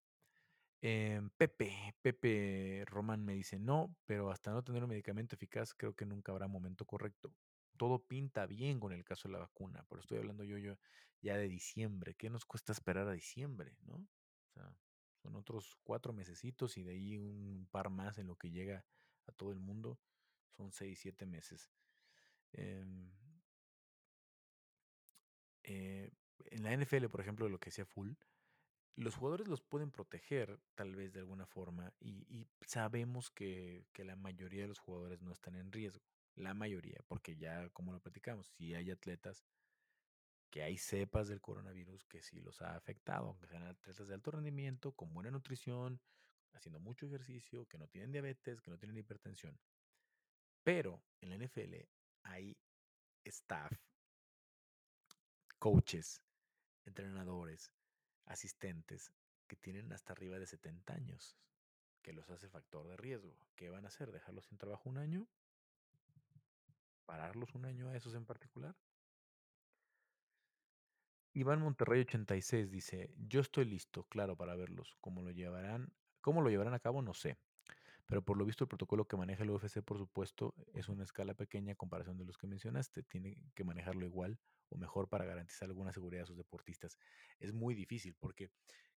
Em, 0.81 1.29
Pepe, 1.31 1.95
Pepe 2.01 2.85
Román 2.87 3.25
me 3.25 3.33
dice, 3.33 3.59
no, 3.59 3.95
pero 4.05 4.31
hasta 4.31 4.51
no 4.51 4.63
tener 4.63 4.83
un 4.83 4.89
medicamento 4.89 5.35
eficaz 5.35 5.73
creo 5.73 5.93
que 5.93 6.05
nunca 6.05 6.31
habrá 6.31 6.47
momento 6.47 6.85
correcto 6.85 7.33
todo 7.79 8.05
pinta 8.05 8.45
bien 8.45 8.77
con 8.79 8.91
el 8.91 9.05
caso 9.05 9.29
de 9.29 9.33
la 9.33 9.39
vacuna, 9.39 9.85
pero 9.87 10.01
estoy 10.01 10.17
hablando 10.17 10.43
yo, 10.43 10.57
yo 10.57 10.77
ya 11.21 11.37
de 11.37 11.47
diciembre. 11.47 12.13
¿Qué 12.13 12.29
nos 12.29 12.45
cuesta 12.45 12.73
esperar 12.73 13.07
a 13.07 13.13
diciembre, 13.13 13.77
no? 13.83 13.95
O 13.95 14.51
sea, 14.53 14.75
son 15.21 15.35
otros 15.35 15.77
cuatro 15.83 16.13
mesecitos 16.13 16.77
y 16.77 16.83
de 16.83 16.91
ahí 16.91 17.17
un 17.17 17.67
par 17.71 17.89
más 17.89 18.17
en 18.17 18.27
lo 18.27 18.35
que 18.35 18.51
llega 18.51 18.85
a 19.27 19.31
todo 19.31 19.51
el 19.51 19.59
mundo. 19.59 19.99
Son 20.49 20.71
seis, 20.71 20.99
siete 20.99 21.25
meses. 21.25 21.69
Em, 22.53 23.11
eh, 25.63 26.11
en 26.45 26.63
la 26.63 26.73
NFL, 26.73 27.07
por 27.09 27.21
ejemplo, 27.21 27.47
lo 27.49 27.59
que 27.59 27.69
decía 27.69 27.85
Full, 27.85 28.13
los 28.95 29.15
jugadores 29.15 29.47
los 29.47 29.61
pueden 29.61 29.91
proteger 29.91 30.59
tal 30.75 30.95
vez 30.95 31.13
de 31.13 31.19
alguna 31.19 31.45
forma 31.45 31.93
y, 31.99 32.25
y 32.29 32.47
sabemos 32.65 33.29
que, 33.29 33.85
que 33.93 34.03
la 34.03 34.15
mayoría 34.15 34.63
de 34.63 34.67
los 34.67 34.79
jugadores 34.79 35.21
no 35.21 35.31
están 35.31 35.55
en 35.55 35.71
riesgo. 35.71 36.03
La 36.35 36.53
mayoría, 36.53 36.99
porque 37.07 37.35
ya 37.35 37.69
como 37.69 37.91
lo 37.91 37.99
platicamos, 37.99 38.47
si 38.47 38.73
hay 38.73 38.91
atletas 38.91 39.43
que 40.49 40.63
hay 40.63 40.77
cepas 40.77 41.27
del 41.27 41.41
coronavirus 41.41 42.05
que 42.05 42.21
sí 42.21 42.41
los 42.41 42.61
ha 42.61 42.75
afectado, 42.75 43.27
aunque 43.27 43.47
sean 43.47 43.63
atletas 43.63 44.07
de 44.07 44.13
alto 44.13 44.31
rendimiento, 44.31 44.91
con 44.93 45.13
buena 45.13 45.31
nutrición, 45.31 46.01
haciendo 46.53 46.79
mucho 46.79 47.05
ejercicio, 47.05 47.67
que 47.67 47.77
no 47.77 47.87
tienen 47.87 48.11
diabetes, 48.11 48.61
que 48.61 48.71
no 48.71 48.77
tienen 48.77 48.97
hipertensión. 48.97 49.59
Pero 50.63 51.01
en 51.21 51.29
la 51.29 51.35
NFL 51.35 51.75
hay 52.23 52.57
staff, 53.25 53.71
coaches, 55.59 56.21
entrenadores, 56.85 57.71
asistentes 58.25 59.13
que 59.47 59.55
tienen 59.55 59.91
hasta 59.93 60.13
arriba 60.13 60.39
de 60.39 60.47
70 60.47 60.93
años, 60.93 61.37
que 62.01 62.13
los 62.13 62.29
hace 62.29 62.49
factor 62.49 62.87
de 62.87 62.97
riesgo. 62.97 63.37
¿Qué 63.55 63.69
van 63.69 63.85
a 63.85 63.89
hacer? 63.89 64.11
¿Dejarlos 64.11 64.45
sin 64.45 64.57
trabajo 64.57 64.89
un 64.89 64.97
año? 64.97 65.27
¿Pararlos 67.05 67.55
un 67.55 67.65
año 67.65 67.89
a 67.89 67.97
esos 67.97 68.13
en 68.13 68.25
particular? 68.25 68.75
Iván 71.33 71.61
Monterrey 71.61 72.01
86 72.01 72.71
dice, 72.71 73.13
yo 73.17 73.39
estoy 73.39 73.65
listo, 73.65 74.03
claro, 74.05 74.35
para 74.35 74.55
verlos. 74.55 74.97
¿Cómo 74.99 75.21
lo 75.21 75.31
llevarán? 75.31 75.93
¿Cómo 76.21 76.41
lo 76.41 76.49
llevarán 76.49 76.73
a 76.73 76.79
cabo? 76.79 77.01
No 77.01 77.13
sé. 77.13 77.37
Pero 78.07 78.23
por 78.23 78.37
lo 78.37 78.45
visto 78.45 78.63
el 78.63 78.67
protocolo 78.67 79.07
que 79.07 79.15
maneja 79.17 79.43
el 79.43 79.51
UFC, 79.51 79.83
por 79.83 79.99
supuesto, 79.99 80.55
es 80.73 80.89
una 80.89 81.03
escala 81.03 81.35
pequeña 81.35 81.75
comparación 81.75 82.17
de 82.17 82.25
los 82.25 82.37
que 82.37 82.47
mencionaste. 82.47 83.03
Tiene 83.03 83.37
que 83.53 83.63
manejarlo 83.63 84.03
igual 84.03 84.39
o 84.69 84.77
mejor 84.77 85.07
para 85.07 85.25
garantizar 85.25 85.69
alguna 85.69 85.93
seguridad 85.93 86.23
a 86.23 86.25
sus 86.25 86.37
deportistas. 86.37 86.97
Es 87.39 87.53
muy 87.53 87.75
difícil 87.75 88.15
porque, 88.19 88.49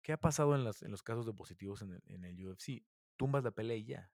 ¿qué 0.02 0.13
ha 0.13 0.17
pasado 0.17 0.56
en, 0.56 0.63
las, 0.63 0.82
en 0.82 0.91
los 0.91 1.04
casos 1.04 1.26
de 1.26 1.34
positivos 1.34 1.82
en 1.82 1.91
el, 1.91 2.04
en 2.08 2.24
el 2.24 2.48
UFC? 2.48 2.86
Tumbas 3.17 3.44
la 3.44 3.52
pelea 3.52 3.76
y 3.76 3.84
ya. 3.84 4.10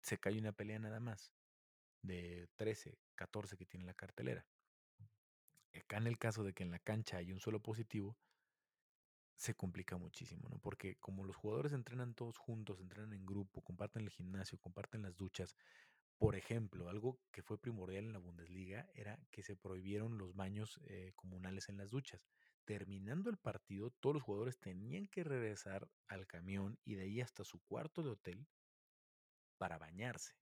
Se 0.00 0.18
cae 0.18 0.38
una 0.38 0.52
pelea 0.52 0.78
nada 0.78 1.00
más 1.00 1.32
de 2.02 2.48
13, 2.54 2.96
14 3.16 3.56
que 3.56 3.66
tiene 3.66 3.84
la 3.84 3.94
cartelera. 3.94 4.46
Acá 5.80 5.98
en 5.98 6.06
el 6.06 6.18
caso 6.18 6.44
de 6.44 6.52
que 6.52 6.62
en 6.62 6.70
la 6.70 6.78
cancha 6.78 7.18
hay 7.18 7.32
un 7.32 7.40
solo 7.40 7.60
positivo, 7.60 8.16
se 9.36 9.54
complica 9.54 9.96
muchísimo, 9.98 10.48
¿no? 10.48 10.58
Porque 10.58 10.96
como 10.96 11.24
los 11.24 11.36
jugadores 11.36 11.72
entrenan 11.72 12.14
todos 12.14 12.38
juntos, 12.38 12.80
entrenan 12.80 13.12
en 13.12 13.26
grupo, 13.26 13.62
comparten 13.62 14.02
el 14.02 14.10
gimnasio, 14.10 14.58
comparten 14.58 15.02
las 15.02 15.16
duchas. 15.16 15.54
Por 16.18 16.34
ejemplo, 16.34 16.88
algo 16.88 17.20
que 17.30 17.42
fue 17.42 17.60
primordial 17.60 18.06
en 18.06 18.12
la 18.14 18.18
Bundesliga 18.18 18.88
era 18.94 19.20
que 19.30 19.42
se 19.42 19.54
prohibieron 19.54 20.16
los 20.16 20.34
baños 20.34 20.80
eh, 20.86 21.12
comunales 21.14 21.68
en 21.68 21.76
las 21.76 21.90
duchas. 21.90 22.26
Terminando 22.64 23.28
el 23.28 23.36
partido, 23.36 23.90
todos 24.00 24.14
los 24.14 24.22
jugadores 24.22 24.58
tenían 24.58 25.06
que 25.06 25.22
regresar 25.22 25.90
al 26.08 26.26
camión 26.26 26.78
y 26.84 26.94
de 26.94 27.02
ahí 27.02 27.20
hasta 27.20 27.44
su 27.44 27.60
cuarto 27.60 28.02
de 28.02 28.10
hotel 28.10 28.46
para 29.58 29.76
bañarse, 29.76 30.34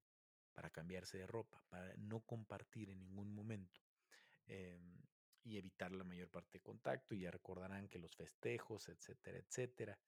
para 0.54 0.70
cambiarse 0.70 1.18
de 1.18 1.26
ropa, 1.26 1.64
para 1.68 1.92
no 1.96 2.20
compartir 2.20 2.90
en 2.90 3.00
ningún 3.00 3.34
momento. 3.34 3.80
Eh, 4.46 4.78
y 5.44 5.58
evitar 5.58 5.92
la 5.92 6.04
mayor 6.04 6.28
parte 6.28 6.58
de 6.58 6.62
contacto. 6.62 7.14
Y 7.14 7.20
ya 7.20 7.30
recordarán 7.30 7.88
que 7.88 7.98
los 7.98 8.16
festejos, 8.16 8.88
etcétera, 8.88 9.38
etcétera. 9.38 9.98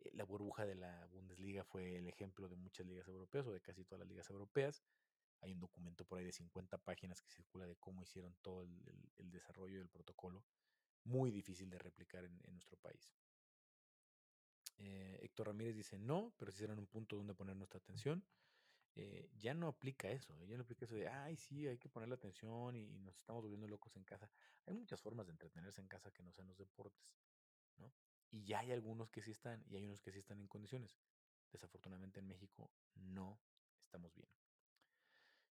Eh, 0.00 0.10
la 0.12 0.24
burbuja 0.24 0.66
de 0.66 0.74
la 0.74 1.06
Bundesliga 1.06 1.64
fue 1.64 1.96
el 1.96 2.08
ejemplo 2.08 2.48
de 2.48 2.56
muchas 2.56 2.86
ligas 2.86 3.06
europeas 3.08 3.46
o 3.46 3.52
de 3.52 3.60
casi 3.60 3.84
todas 3.84 4.00
las 4.00 4.08
ligas 4.08 4.28
europeas. 4.30 4.82
Hay 5.40 5.52
un 5.52 5.60
documento 5.60 6.04
por 6.04 6.18
ahí 6.18 6.24
de 6.24 6.32
50 6.32 6.78
páginas 6.78 7.22
que 7.22 7.30
circula 7.30 7.66
de 7.66 7.76
cómo 7.76 8.02
hicieron 8.02 8.34
todo 8.42 8.62
el, 8.62 9.30
desarrollo 9.30 9.78
del 9.78 9.88
protocolo. 9.88 10.44
Muy 11.04 11.30
difícil 11.30 11.70
de 11.70 11.78
replicar 11.78 12.24
en, 12.24 12.40
en 12.44 12.54
nuestro 12.54 12.76
país. 12.78 13.10
Eh, 14.78 15.20
Héctor 15.22 15.48
Ramírez 15.48 15.76
dice 15.76 15.98
no, 15.98 16.32
pero 16.36 16.50
sí 16.50 16.58
serán 16.58 16.78
un 16.78 16.86
punto 16.86 17.16
donde 17.16 17.34
poner 17.34 17.56
nuestra 17.56 17.78
atención. 17.78 18.24
Eh, 18.96 19.28
ya 19.38 19.54
no 19.54 19.66
aplica 19.66 20.08
eso, 20.08 20.40
ya 20.44 20.56
no 20.56 20.62
aplica 20.62 20.84
eso 20.84 20.94
de, 20.94 21.08
ay, 21.08 21.36
sí, 21.36 21.66
hay 21.66 21.78
que 21.78 21.88
ponerle 21.88 22.14
atención 22.14 22.76
y, 22.76 22.84
y, 22.94 22.98
nos 23.00 23.16
estamos 23.16 23.42
volviendo 23.42 23.66
locos 23.66 23.96
en 23.96 24.04
casa. 24.04 24.30
Hay 24.66 24.74
muchas 24.74 25.00
formas 25.00 25.26
de 25.26 25.32
entretenerse 25.32 25.80
en 25.80 25.88
casa 25.88 26.12
que 26.12 26.22
no 26.22 26.30
sean 26.30 26.46
los 26.46 26.58
deportes, 26.58 27.16
¿no? 27.78 27.92
Y 28.30 28.44
ya 28.44 28.60
hay 28.60 28.72
algunos 28.72 29.10
que 29.10 29.20
sí 29.20 29.32
están 29.32 29.64
y 29.66 29.76
hay 29.76 29.86
unos 29.86 30.00
que 30.00 30.12
sí 30.12 30.18
están 30.18 30.40
en 30.40 30.46
condiciones. 30.46 30.98
Desafortunadamente 31.50 32.20
en 32.20 32.26
México 32.26 32.70
no 32.94 33.40
estamos 33.80 34.14
bien. 34.14 34.28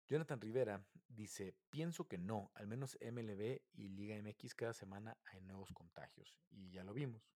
Jonathan 0.08 0.42
Rivera 0.42 0.86
dice, 1.08 1.56
pienso 1.70 2.08
que 2.08 2.18
no, 2.18 2.52
al 2.56 2.68
menos 2.68 2.98
MLB 3.02 3.62
y 3.74 3.88
Liga 3.88 4.22
MX 4.22 4.56
cada 4.56 4.74
semana 4.74 5.18
hay 5.26 5.42
nuevos 5.42 5.72
contagios 5.72 6.38
y 6.50 6.70
ya 6.70 6.84
lo 6.84 6.94
vimos. 6.94 7.32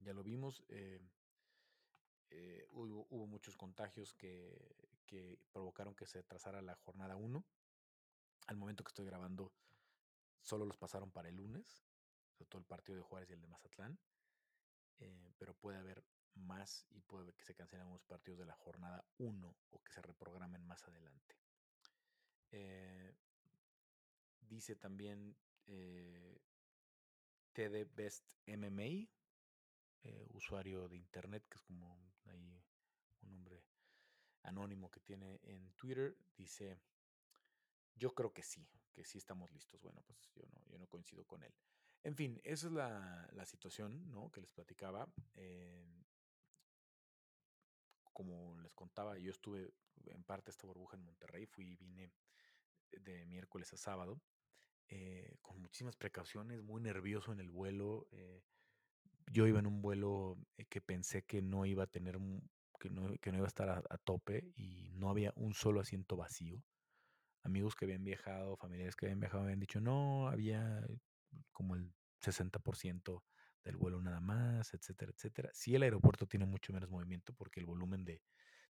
Ya 0.00 0.12
lo 0.12 0.22
vimos. 0.22 0.62
Eh, 0.68 1.00
eh, 2.30 2.66
hubo, 2.72 3.26
muchos 3.26 3.56
contagios 3.56 4.14
que, 4.14 4.74
provocaron 5.52 5.94
que 5.94 6.06
se 6.06 6.22
trazara 6.22 6.60
la 6.62 6.74
jornada 6.76 7.16
1. 7.16 7.44
Al 8.48 8.56
momento 8.56 8.84
que 8.84 8.88
estoy 8.88 9.06
grabando, 9.06 9.52
solo 10.42 10.64
los 10.64 10.76
pasaron 10.76 11.10
para 11.10 11.28
el 11.28 11.36
lunes, 11.36 11.84
todo 12.48 12.58
el 12.58 12.66
partido 12.66 12.96
de 12.96 13.02
Juárez 13.02 13.30
y 13.30 13.32
el 13.34 13.40
de 13.40 13.46
Mazatlán. 13.46 13.98
Eh, 14.98 15.32
pero 15.38 15.54
puede 15.54 15.78
haber 15.78 16.04
más 16.34 16.86
y 16.90 17.00
puede 17.00 17.32
que 17.34 17.44
se 17.44 17.54
cancelen 17.54 17.86
unos 17.86 18.04
partidos 18.04 18.38
de 18.38 18.46
la 18.46 18.54
jornada 18.54 19.04
1 19.18 19.56
o 19.70 19.82
que 19.82 19.92
se 19.92 20.02
reprogramen 20.02 20.64
más 20.66 20.86
adelante. 20.86 21.36
Eh, 22.52 23.14
dice 24.40 24.76
también 24.76 25.36
TD 27.52 27.88
Best 27.94 28.24
MMA, 28.46 29.08
eh, 30.02 30.26
usuario 30.30 30.88
de 30.88 30.96
internet, 30.96 31.46
que 31.48 31.56
es 31.56 31.62
como 31.62 32.14
ahí 32.26 32.62
un 33.22 33.30
nombre 33.30 33.64
anónimo 34.42 34.90
que 34.90 35.00
tiene 35.00 35.40
en 35.42 35.72
Twitter, 35.72 36.16
dice, 36.36 36.78
yo 37.94 38.14
creo 38.14 38.32
que 38.32 38.42
sí, 38.42 38.68
que 38.92 39.04
sí 39.04 39.18
estamos 39.18 39.50
listos. 39.52 39.80
Bueno, 39.80 40.02
pues 40.06 40.30
yo 40.34 40.44
no, 40.52 40.64
yo 40.66 40.78
no 40.78 40.86
coincido 40.86 41.24
con 41.24 41.42
él. 41.42 41.54
En 42.02 42.14
fin, 42.14 42.40
esa 42.44 42.68
es 42.68 42.72
la, 42.72 43.28
la 43.32 43.44
situación 43.46 44.10
¿no? 44.12 44.30
que 44.30 44.40
les 44.40 44.50
platicaba. 44.50 45.12
Como 48.12 48.58
les 48.60 48.72
contaba, 48.72 49.18
yo 49.18 49.30
estuve 49.30 49.74
en 50.04 50.24
parte 50.24 50.50
esta 50.50 50.66
burbuja 50.66 50.96
en 50.96 51.04
Monterrey, 51.04 51.46
fui 51.46 51.72
y 51.72 51.76
vine 51.76 52.12
de 52.92 53.26
miércoles 53.26 53.72
a 53.72 53.76
sábado, 53.76 54.20
eh, 54.88 55.36
con 55.42 55.60
muchísimas 55.60 55.96
precauciones, 55.96 56.62
muy 56.62 56.80
nervioso 56.80 57.32
en 57.32 57.40
el 57.40 57.50
vuelo. 57.50 58.06
Eh, 58.12 58.42
yo 59.32 59.46
iba 59.46 59.58
en 59.58 59.66
un 59.66 59.82
vuelo 59.82 60.38
que 60.68 60.80
pensé 60.80 61.22
que 61.22 61.42
no 61.42 61.66
iba 61.66 61.84
a 61.84 61.86
tener, 61.86 62.18
que 62.78 62.90
no, 62.90 63.14
que 63.20 63.30
no 63.30 63.38
iba 63.38 63.46
a 63.46 63.48
estar 63.48 63.68
a, 63.68 63.98
tope 63.98 64.52
y 64.56 64.90
no 64.94 65.10
había 65.10 65.32
un 65.36 65.54
solo 65.54 65.80
asiento 65.80 66.16
vacío. 66.16 66.62
Amigos 67.42 67.74
que 67.74 67.84
habían 67.84 68.04
viajado, 68.04 68.56
familiares 68.56 68.96
que 68.96 69.06
habían 69.06 69.20
viajado, 69.20 69.44
habían 69.44 69.60
dicho, 69.60 69.80
no, 69.80 70.28
había 70.28 70.84
como 71.52 71.74
el 71.74 71.92
60% 72.20 73.22
del 73.64 73.76
vuelo 73.76 74.00
nada 74.00 74.20
más, 74.20 74.74
etcétera, 74.74 75.12
etcétera. 75.14 75.50
Sí, 75.52 75.74
el 75.74 75.82
aeropuerto 75.82 76.26
tiene 76.26 76.46
mucho 76.46 76.72
menos 76.72 76.88
movimiento 76.88 77.32
porque 77.34 77.60
el 77.60 77.66
volumen 77.66 78.04
de, 78.04 78.22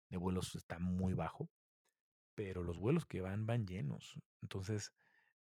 de 0.09 0.17
vuelos 0.17 0.55
está 0.55 0.79
muy 0.79 1.15
bajo, 1.15 1.51
pero 2.35 2.63
los 2.63 2.79
vuelos 2.79 3.07
que 3.07 3.21
van 3.21 3.47
van 3.47 3.67
llenos. 3.67 4.19
Entonces, 4.43 4.93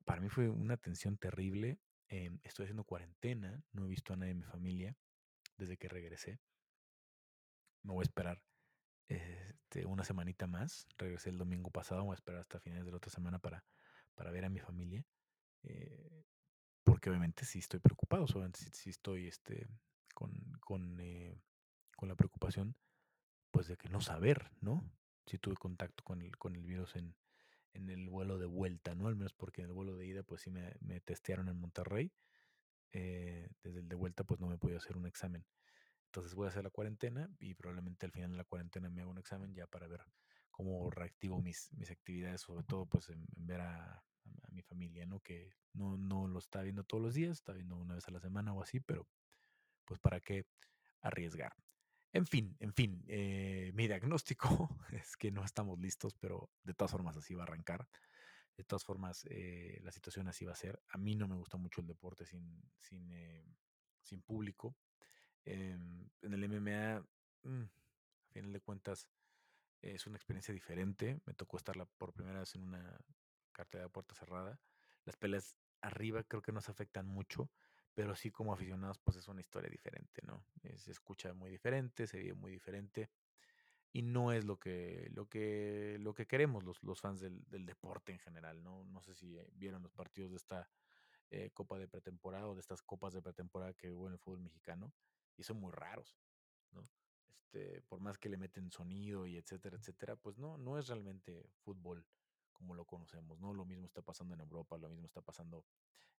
para 0.06 0.22
mí 0.22 0.30
fue 0.30 0.50
una 0.50 0.78
tensión 0.78 1.18
terrible. 1.18 1.80
Eh, 2.10 2.30
estoy 2.44 2.66
haciendo 2.66 2.84
cuarentena, 2.84 3.64
no 3.72 3.86
he 3.86 3.88
visto 3.88 4.14
a 4.14 4.18
nadie 4.18 4.34
de 4.34 4.40
mi 4.40 4.44
familia 4.44 4.98
desde 5.64 5.78
que 5.78 5.88
regresé. 5.88 6.40
Me 7.84 7.94
voy 7.94 8.02
a 8.02 8.04
esperar 8.04 8.42
este, 9.08 9.86
una 9.86 10.04
semanita 10.04 10.48
más. 10.48 10.88
Regresé 10.98 11.30
el 11.30 11.38
domingo 11.38 11.72
pasado, 11.72 12.04
voy 12.04 12.14
a 12.14 12.16
esperar 12.16 12.42
hasta 12.42 12.60
finales 12.60 12.86
de 12.86 12.92
la 12.92 12.98
otra 12.98 13.12
semana 13.12 13.40
para, 13.40 13.66
para 14.16 14.32
ver 14.32 14.46
a 14.46 14.50
mi 14.50 14.60
familia. 14.60 15.06
Eh, 15.64 16.26
porque 16.84 17.10
obviamente 17.10 17.46
sí 17.46 17.60
estoy 17.60 17.80
preocupado, 17.80 18.26
obviamente 18.26 18.60
sí, 18.60 18.70
sí 18.74 18.90
estoy 18.90 19.28
este, 19.28 19.68
con, 20.14 20.34
con, 20.60 21.00
eh, 21.00 21.42
con, 21.96 22.10
la 22.10 22.16
preocupación 22.16 22.76
pues 23.52 23.68
de 23.68 23.78
que 23.78 23.88
no 23.88 24.02
saber, 24.02 24.52
¿no? 24.60 24.84
Si 25.26 25.38
tuve 25.38 25.56
contacto 25.56 26.04
con 26.04 26.22
el, 26.22 26.38
con 26.38 26.56
el 26.58 26.66
virus 26.66 26.98
en, 26.98 27.16
en 27.74 27.90
el 27.90 28.10
vuelo 28.10 28.38
de 28.38 28.48
vuelta, 28.48 28.96
¿no? 28.96 29.08
Al 29.08 29.16
menos 29.16 29.34
porque 29.34 29.62
en 29.62 29.68
el 29.68 29.74
vuelo 29.74 29.96
de 29.96 30.06
ida 30.06 30.24
pues 30.24 30.42
sí 30.42 30.52
me, 30.52 30.76
me 30.82 31.00
testearon 31.00 31.48
en 31.48 31.58
Monterrey, 31.58 32.12
eh, 32.92 33.50
desde 33.64 33.80
el 33.80 33.88
de 33.88 33.96
vuelta 33.96 34.24
pues 34.24 34.40
no 34.40 34.48
me 34.48 34.58
podía 34.58 34.78
hacer 34.78 34.98
un 34.98 35.08
examen. 35.08 35.46
Entonces 36.14 36.36
voy 36.36 36.46
a 36.46 36.50
hacer 36.50 36.64
la 36.64 36.70
cuarentena 36.70 37.28
y 37.40 37.56
probablemente 37.56 38.06
al 38.06 38.12
final 38.12 38.30
de 38.30 38.38
la 38.38 38.44
cuarentena 38.44 38.88
me 38.88 39.02
hago 39.02 39.10
un 39.10 39.18
examen 39.18 39.52
ya 39.56 39.66
para 39.66 39.88
ver 39.88 40.06
cómo 40.52 40.92
reactivo 40.92 41.42
mis, 41.42 41.74
mis 41.74 41.90
actividades, 41.90 42.42
sobre 42.42 42.64
todo 42.66 42.86
pues 42.86 43.10
en, 43.10 43.26
en 43.36 43.48
ver 43.48 43.62
a, 43.62 43.96
a, 43.96 44.52
mi 44.52 44.62
familia, 44.62 45.08
¿no? 45.08 45.22
Que 45.22 45.56
no, 45.74 45.98
no 45.98 46.28
lo 46.28 46.38
está 46.38 46.62
viendo 46.62 46.84
todos 46.84 47.02
los 47.02 47.16
días, 47.16 47.32
está 47.32 47.54
viendo 47.54 47.78
una 47.78 47.96
vez 47.96 48.08
a 48.08 48.12
la 48.12 48.20
semana 48.20 48.54
o 48.54 48.62
así, 48.62 48.80
pero 48.80 49.08
pues 49.86 50.00
para 50.00 50.20
qué 50.20 50.46
arriesgar. 51.02 51.56
En 52.12 52.28
fin, 52.28 52.56
en 52.60 52.76
fin, 52.76 53.04
eh, 53.08 53.72
mi 53.74 53.88
diagnóstico 53.88 54.70
es 54.92 55.18
que 55.18 55.32
no 55.32 55.44
estamos 55.44 55.80
listos, 55.80 56.14
pero 56.14 56.52
de 56.64 56.76
todas 56.76 56.92
formas 56.92 57.18
así 57.18 57.34
va 57.34 57.42
a 57.42 57.48
arrancar. 57.48 57.88
De 58.56 58.64
todas 58.64 58.84
formas, 58.84 59.26
eh, 59.32 59.80
la 59.82 59.92
situación 59.92 60.28
así 60.28 60.46
va 60.46 60.52
a 60.52 60.56
ser. 60.56 60.80
A 60.90 61.00
mí 61.00 61.16
no 61.16 61.28
me 61.28 61.38
gusta 61.38 61.58
mucho 61.58 61.82
el 61.82 61.88
deporte 61.88 62.24
sin, 62.28 62.62
sin, 62.80 63.12
eh, 63.12 63.58
sin 64.04 64.22
público. 64.22 64.78
Em, 65.46 66.10
en 66.22 66.34
el 66.34 66.44
MMA, 66.44 67.06
mm, 67.44 67.64
a 67.64 68.34
final 68.34 68.54
de 68.54 68.62
cuentas, 68.62 69.08
es 69.82 70.08
una 70.08 70.18
experiencia 70.18 70.54
diferente. 70.54 71.22
Me 71.26 71.34
tocó 71.34 71.58
estar 71.58 71.76
por 71.98 72.14
primera 72.14 72.40
vez 72.40 72.56
en 72.56 72.64
una 72.64 72.98
cartera 73.52 73.84
de 73.84 73.90
puerta 73.90 74.16
cerrada. 74.16 74.60
Las 75.06 75.18
peleas 75.18 75.56
arriba 75.82 76.24
creo 76.24 76.42
que 76.42 76.54
nos 76.54 76.70
afectan 76.70 77.08
mucho, 77.08 77.52
pero 77.94 78.16
sí 78.16 78.32
como 78.32 78.54
aficionados, 78.54 79.00
pues 79.00 79.18
es 79.18 79.28
una 79.28 79.42
historia 79.42 79.70
diferente, 79.70 80.22
¿no? 80.26 80.46
Eh, 80.64 80.78
se 80.78 80.92
escucha 80.92 81.34
muy 81.34 81.52
diferente, 81.52 82.08
se 82.08 82.18
ve 82.18 82.34
muy 82.34 82.52
diferente 82.52 83.12
y 83.92 84.02
no 84.02 84.32
es 84.32 84.46
lo 84.46 84.58
que, 84.58 85.10
lo 85.14 85.28
que, 85.28 85.98
lo 86.00 86.14
que 86.14 86.26
queremos 86.26 86.64
los, 86.64 86.82
los 86.82 87.02
fans 87.02 87.20
del, 87.20 87.44
del 87.50 87.66
deporte 87.66 88.12
en 88.12 88.20
general, 88.20 88.64
¿no? 88.64 88.86
No 88.86 89.02
sé 89.04 89.14
si 89.14 89.38
eh, 89.38 89.48
vieron 89.54 89.84
los 89.84 89.92
partidos 89.92 90.32
de 90.32 90.38
esta 90.38 90.70
eh, 91.30 91.52
Copa 91.54 91.78
de 91.78 91.88
pretemporada 91.88 92.48
o 92.48 92.56
de 92.56 92.62
estas 92.62 92.82
copas 92.82 93.14
de 93.14 93.22
pretemporada 93.22 93.74
que 93.74 93.92
hubo 93.92 94.08
en 94.08 94.14
el 94.14 94.20
fútbol 94.20 94.42
mexicano 94.42 94.94
y 95.38 95.44
son 95.44 95.60
muy 95.60 95.72
raros, 95.72 96.18
¿no? 96.72 96.88
Este, 97.30 97.82
por 97.84 98.00
más 98.00 98.18
que 98.18 98.30
le 98.30 98.38
meten 98.38 98.72
sonido 98.72 99.26
y 99.28 99.38
etcétera, 99.38 99.78
etcétera, 99.78 100.16
pues 100.16 100.38
no, 100.38 100.58
no 100.58 100.78
es 100.78 100.88
realmente 100.88 101.50
fútbol 101.60 102.06
como 102.52 102.76
lo 102.76 102.86
conocemos, 102.86 103.40
¿no? 103.40 103.54
Lo 103.54 103.66
mismo 103.66 103.86
está 103.86 104.02
pasando 104.02 104.34
en 104.34 104.42
Europa, 104.42 104.78
lo 104.78 104.90
mismo 104.90 105.06
está 105.06 105.22
pasando 105.22 105.66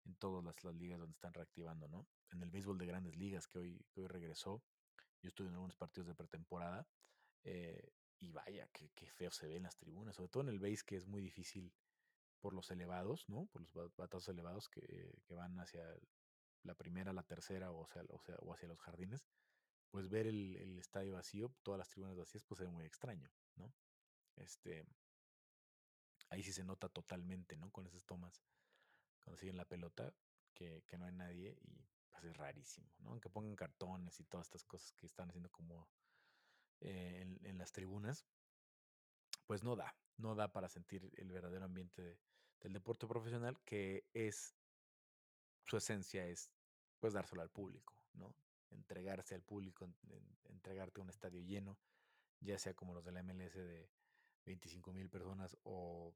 en 0.05 0.15
todas 0.17 0.45
las, 0.45 0.63
las 0.63 0.75
ligas 0.75 0.99
donde 0.99 1.15
están 1.15 1.33
reactivando, 1.33 1.89
¿no? 1.89 2.07
En 2.31 2.43
el 2.43 2.51
béisbol 2.51 2.79
de 2.79 2.87
grandes 2.87 3.17
ligas 3.17 3.47
que 3.47 3.59
hoy, 3.59 3.87
que 3.91 4.03
hoy 4.03 4.07
regresó, 4.07 4.63
yo 5.23 5.29
estuve 5.29 5.49
en 5.49 5.55
algunos 5.55 5.77
partidos 5.77 6.09
de 6.09 6.15
pretemporada 6.15 6.87
eh, 7.45 7.93
y 8.21 8.31
vaya, 8.33 8.69
qué, 8.73 8.91
qué 8.95 9.09
feo 9.09 9.31
se 9.31 9.47
ve 9.47 9.57
en 9.57 9.63
las 9.63 9.77
tribunas, 9.77 10.17
sobre 10.17 10.29
todo 10.29 10.43
en 10.43 10.51
el 10.51 10.59
béis 10.59 10.85
que 10.85 10.97
es 10.97 11.07
muy 11.07 11.23
difícil 11.23 11.73
por 12.41 12.53
los 12.53 12.71
elevados, 12.71 13.27
¿no? 13.29 13.47
Por 13.47 13.63
los 13.63 13.97
batazos 13.97 14.29
elevados 14.29 14.69
que, 14.69 15.19
que 15.25 15.35
van 15.35 15.59
hacia 15.61 15.83
la 16.65 16.75
primera, 16.75 17.13
la 17.13 17.23
tercera 17.23 17.71
o, 17.71 17.87
sea, 17.87 18.03
o, 18.09 18.21
sea, 18.21 18.37
o 18.37 18.53
hacia 18.53 18.69
los 18.69 18.81
jardines, 18.81 19.25
pues 19.91 20.09
ver 20.09 20.27
el, 20.27 20.57
el, 20.57 20.79
estadio 20.79 21.15
vacío, 21.15 21.55
todas 21.63 21.79
las 21.79 21.89
tribunas 21.89 22.17
vacías, 22.17 22.43
pues 22.45 22.61
es 22.61 22.69
muy 22.69 22.85
extraño, 22.85 23.31
¿no? 23.57 23.73
Este, 24.37 24.85
ahí 26.31 26.43
sí 26.43 26.53
se 26.53 26.65
nota 26.65 26.89
totalmente, 26.89 27.57
¿no? 27.57 27.71
Con 27.71 27.87
esas 27.87 28.05
tomas, 28.05 28.43
cuando 29.21 29.39
siguen 29.39 29.57
la 29.57 29.67
pelota, 29.67 30.13
que, 30.53 30.83
que 30.87 30.99
no 30.99 31.07
hay 31.07 31.13
nadie 31.13 31.57
y 31.63 31.87
pues 32.11 32.25
es 32.25 32.37
rarísimo, 32.37 32.89
¿no? 32.99 33.11
Aunque 33.11 33.29
pongan 33.29 33.57
cartones 33.57 34.19
y 34.21 34.25
todas 34.25 34.47
estas 34.47 34.65
cosas 34.65 34.93
que 34.93 35.07
están 35.07 35.29
haciendo 35.29 35.51
como 35.51 35.89
eh, 36.81 37.21
en, 37.23 37.39
en, 37.45 37.59
las 37.59 37.73
tribunas, 37.73 38.25
pues 39.47 39.63
no 39.63 39.77
da, 39.77 39.97
no 40.17 40.35
da 40.35 40.53
para 40.53 40.69
sentir 40.69 41.11
el 41.17 41.31
verdadero 41.31 41.65
ambiente 41.65 42.03
de, 42.03 42.19
del 42.65 42.73
deporte 42.73 43.07
profesional, 43.07 43.61
que 43.65 44.07
es, 44.15 44.55
su 45.65 45.77
esencia 45.77 46.27
es, 46.27 46.53
pues, 47.01 47.13
dárselo 47.13 47.43
al 47.43 47.51
público, 47.51 47.95
¿no? 48.15 48.35
Entregarse 48.71 49.35
al 49.35 49.43
público, 49.43 49.85
en, 49.85 49.95
en, 50.11 50.39
entregarte 50.47 51.01
a 51.01 51.05
un 51.05 51.11
estadio 51.11 51.41
lleno, 51.41 51.79
ya 52.41 52.59
sea 52.59 52.75
como 52.75 52.95
los 52.95 53.05
de 53.05 53.13
la 53.13 53.23
MLS 53.23 53.55
de 53.55 53.91
25 54.45 54.93
mil 54.93 55.09
personas 55.09 55.57
o 55.63 56.15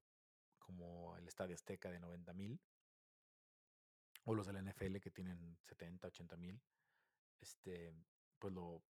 como 0.59 1.17
el 1.17 1.27
Estadio 1.27 1.55
Azteca 1.55 1.91
de 1.91 1.99
90 1.99 2.33
mil, 2.35 2.61
o 4.25 4.35
los 4.35 4.47
de 4.47 4.53
la 4.53 4.61
NFL 4.61 4.99
que 4.99 5.11
tienen 5.11 5.57
70, 5.63 6.09
80 6.09 6.37
mil, 6.37 6.61
este, 7.41 7.95
pues 8.39 8.53
lo, 8.53 8.83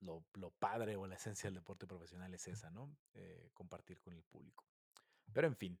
lo, 0.00 0.24
lo, 0.34 0.50
padre 0.52 0.96
o 0.96 1.06
la 1.06 1.16
esencia 1.16 1.48
del 1.48 1.56
deporte 1.56 1.86
profesional 1.86 2.32
es 2.34 2.46
esa, 2.46 2.70
¿no? 2.70 2.96
Eh, 3.14 3.50
compartir 3.52 4.00
con 4.00 4.14
el 4.14 4.22
público. 4.22 4.64
Pero 5.32 5.48
en 5.48 5.56
fin, 5.56 5.80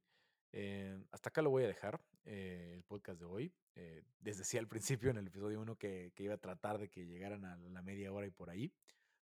eh, 0.52 0.98
hasta 1.10 1.30
acá 1.30 1.42
lo 1.42 1.50
voy 1.50 1.64
a 1.64 1.68
dejar, 1.68 2.00
eh, 2.24 2.72
el 2.74 2.84
podcast 2.84 3.18
de 3.18 3.26
hoy. 3.26 3.52
Eh, 3.74 4.02
les 4.20 4.38
decía 4.38 4.60
al 4.60 4.68
principio 5.08 5.10
en 5.10 5.16
el 5.16 5.26
episodio 5.26 5.60
1 5.60 5.76
que, 5.76 6.12
que, 6.14 6.22
iba 6.22 6.34
a 6.34 6.38
tratar 6.38 6.78
de 6.78 6.88
que 6.88 7.06
llegaran 7.06 7.44
a 7.44 7.56
la 7.56 7.82
media 7.82 8.12
hora 8.12 8.26
y 8.26 8.30
por 8.30 8.50
ahí. 8.50 8.72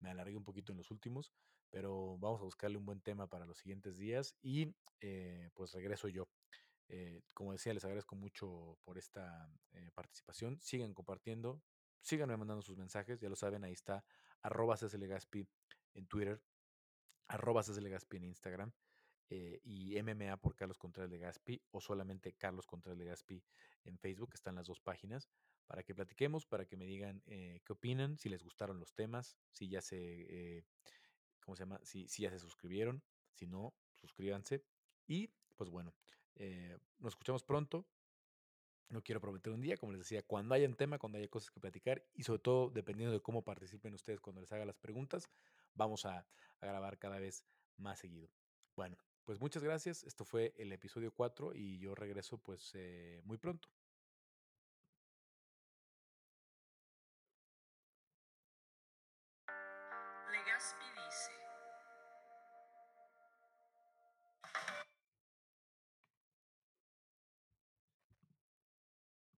Me 0.01 0.11
alargué 0.11 0.37
un 0.37 0.45
poquito 0.45 0.73
en 0.73 0.79
los 0.79 0.91
últimos, 0.91 1.33
pero 1.71 2.19
vamos 2.19 2.41
a 2.41 2.45
buscarle 2.45 2.77
un 2.77 2.85
buen 2.85 3.01
tema 3.01 3.29
para 3.29 3.47
los 3.47 3.59
siguientes 3.59 3.97
días 3.97 4.35
y 4.43 4.75
eh, 5.01 5.51
pues 5.55 5.73
regreso 5.73 6.09
yo. 6.09 6.29
Como 7.33 7.53
decía, 7.53 7.73
les 7.73 7.85
agradezco 7.87 8.17
mucho 8.17 8.77
por 8.85 8.99
esta 8.99 9.51
participación. 9.95 10.61
Sigan 10.61 10.93
compartiendo, 10.93 11.63
síganme 12.03 12.37
mandando 12.37 12.61
sus 12.61 12.77
mensajes, 12.77 13.19
ya 13.19 13.31
lo 13.31 13.37
saben, 13.37 13.65
ahí 13.65 13.73
está 13.73 14.05
arroba 14.43 14.77
en 15.95 16.07
Twitter, 16.07 16.43
arroba 17.29 17.63
en 18.11 18.25
Instagram 18.25 18.73
eh, 19.35 19.61
y 19.65 20.01
MMA 20.03 20.37
por 20.37 20.55
Carlos 20.55 20.79
Contreras 20.79 21.11
de 21.11 21.19
Gaspi 21.19 21.63
o 21.71 21.81
solamente 21.81 22.35
Carlos 22.35 22.67
Contreras 22.67 22.99
de 22.99 23.07
Gaspi 23.07 23.43
en 23.85 23.99
Facebook, 23.99 24.33
están 24.35 24.57
las 24.57 24.67
dos 24.67 24.79
páginas, 24.81 25.31
para 25.67 25.83
que 25.83 25.95
platiquemos, 25.95 26.45
para 26.45 26.67
que 26.67 26.77
me 26.77 26.85
digan 26.85 27.23
eh, 27.25 27.63
qué 27.65 27.73
opinan, 27.73 28.19
si 28.19 28.29
les 28.29 28.43
gustaron 28.43 28.79
los 28.79 28.93
temas, 28.93 29.39
si 29.51 29.71
ya 29.71 29.81
se, 29.81 29.97
eh, 29.99 30.65
¿cómo 31.41 31.57
se 31.57 31.63
llama? 31.63 31.81
Si, 31.83 32.07
si, 32.09 32.25
ya 32.25 32.31
se 32.31 32.39
suscribieron, 32.39 33.03
si 33.33 33.47
no, 33.47 33.75
suscríbanse. 33.95 34.63
Y 35.07 35.29
pues 35.57 35.71
bueno, 35.71 35.95
eh, 36.37 36.77
nos 36.99 37.15
escuchamos 37.15 37.43
pronto. 37.43 37.87
No 38.91 39.03
quiero 39.03 39.19
prometer 39.23 39.51
un 39.51 39.63
día, 39.63 39.79
como 39.79 39.93
les 39.93 40.03
decía, 40.03 40.23
cuando 40.23 40.55
haya 40.55 40.69
un 40.69 40.75
tema, 40.75 40.99
cuando 40.99 41.17
haya 41.17 41.29
cosas 41.29 41.51
que 41.51 41.59
platicar 41.59 42.05
y 42.13 42.25
sobre 42.25 42.41
todo 42.41 42.69
dependiendo 42.69 43.15
de 43.15 43.23
cómo 43.23 43.43
participen 43.43 43.95
ustedes 43.95 44.21
cuando 44.21 44.43
les 44.43 44.53
haga 44.53 44.67
las 44.67 44.77
preguntas, 44.77 45.31
vamos 45.73 46.05
a 46.05 46.27
grabar 46.61 46.99
cada 46.99 47.19
vez 47.19 47.47
más 47.79 47.99
seguido. 47.99 48.29
Bueno, 48.77 48.99
pues 49.25 49.41
muchas 49.41 49.63
gracias. 49.63 50.05
Esto 50.05 50.25
fue 50.25 50.55
el 50.59 50.73
episodio 50.73 51.13
4 51.13 51.55
y 51.55 51.79
yo 51.79 51.95
regreso 51.95 52.39
pues 52.39 52.73
eh, 52.75 53.21
muy 53.25 53.39
pronto. 53.39 53.69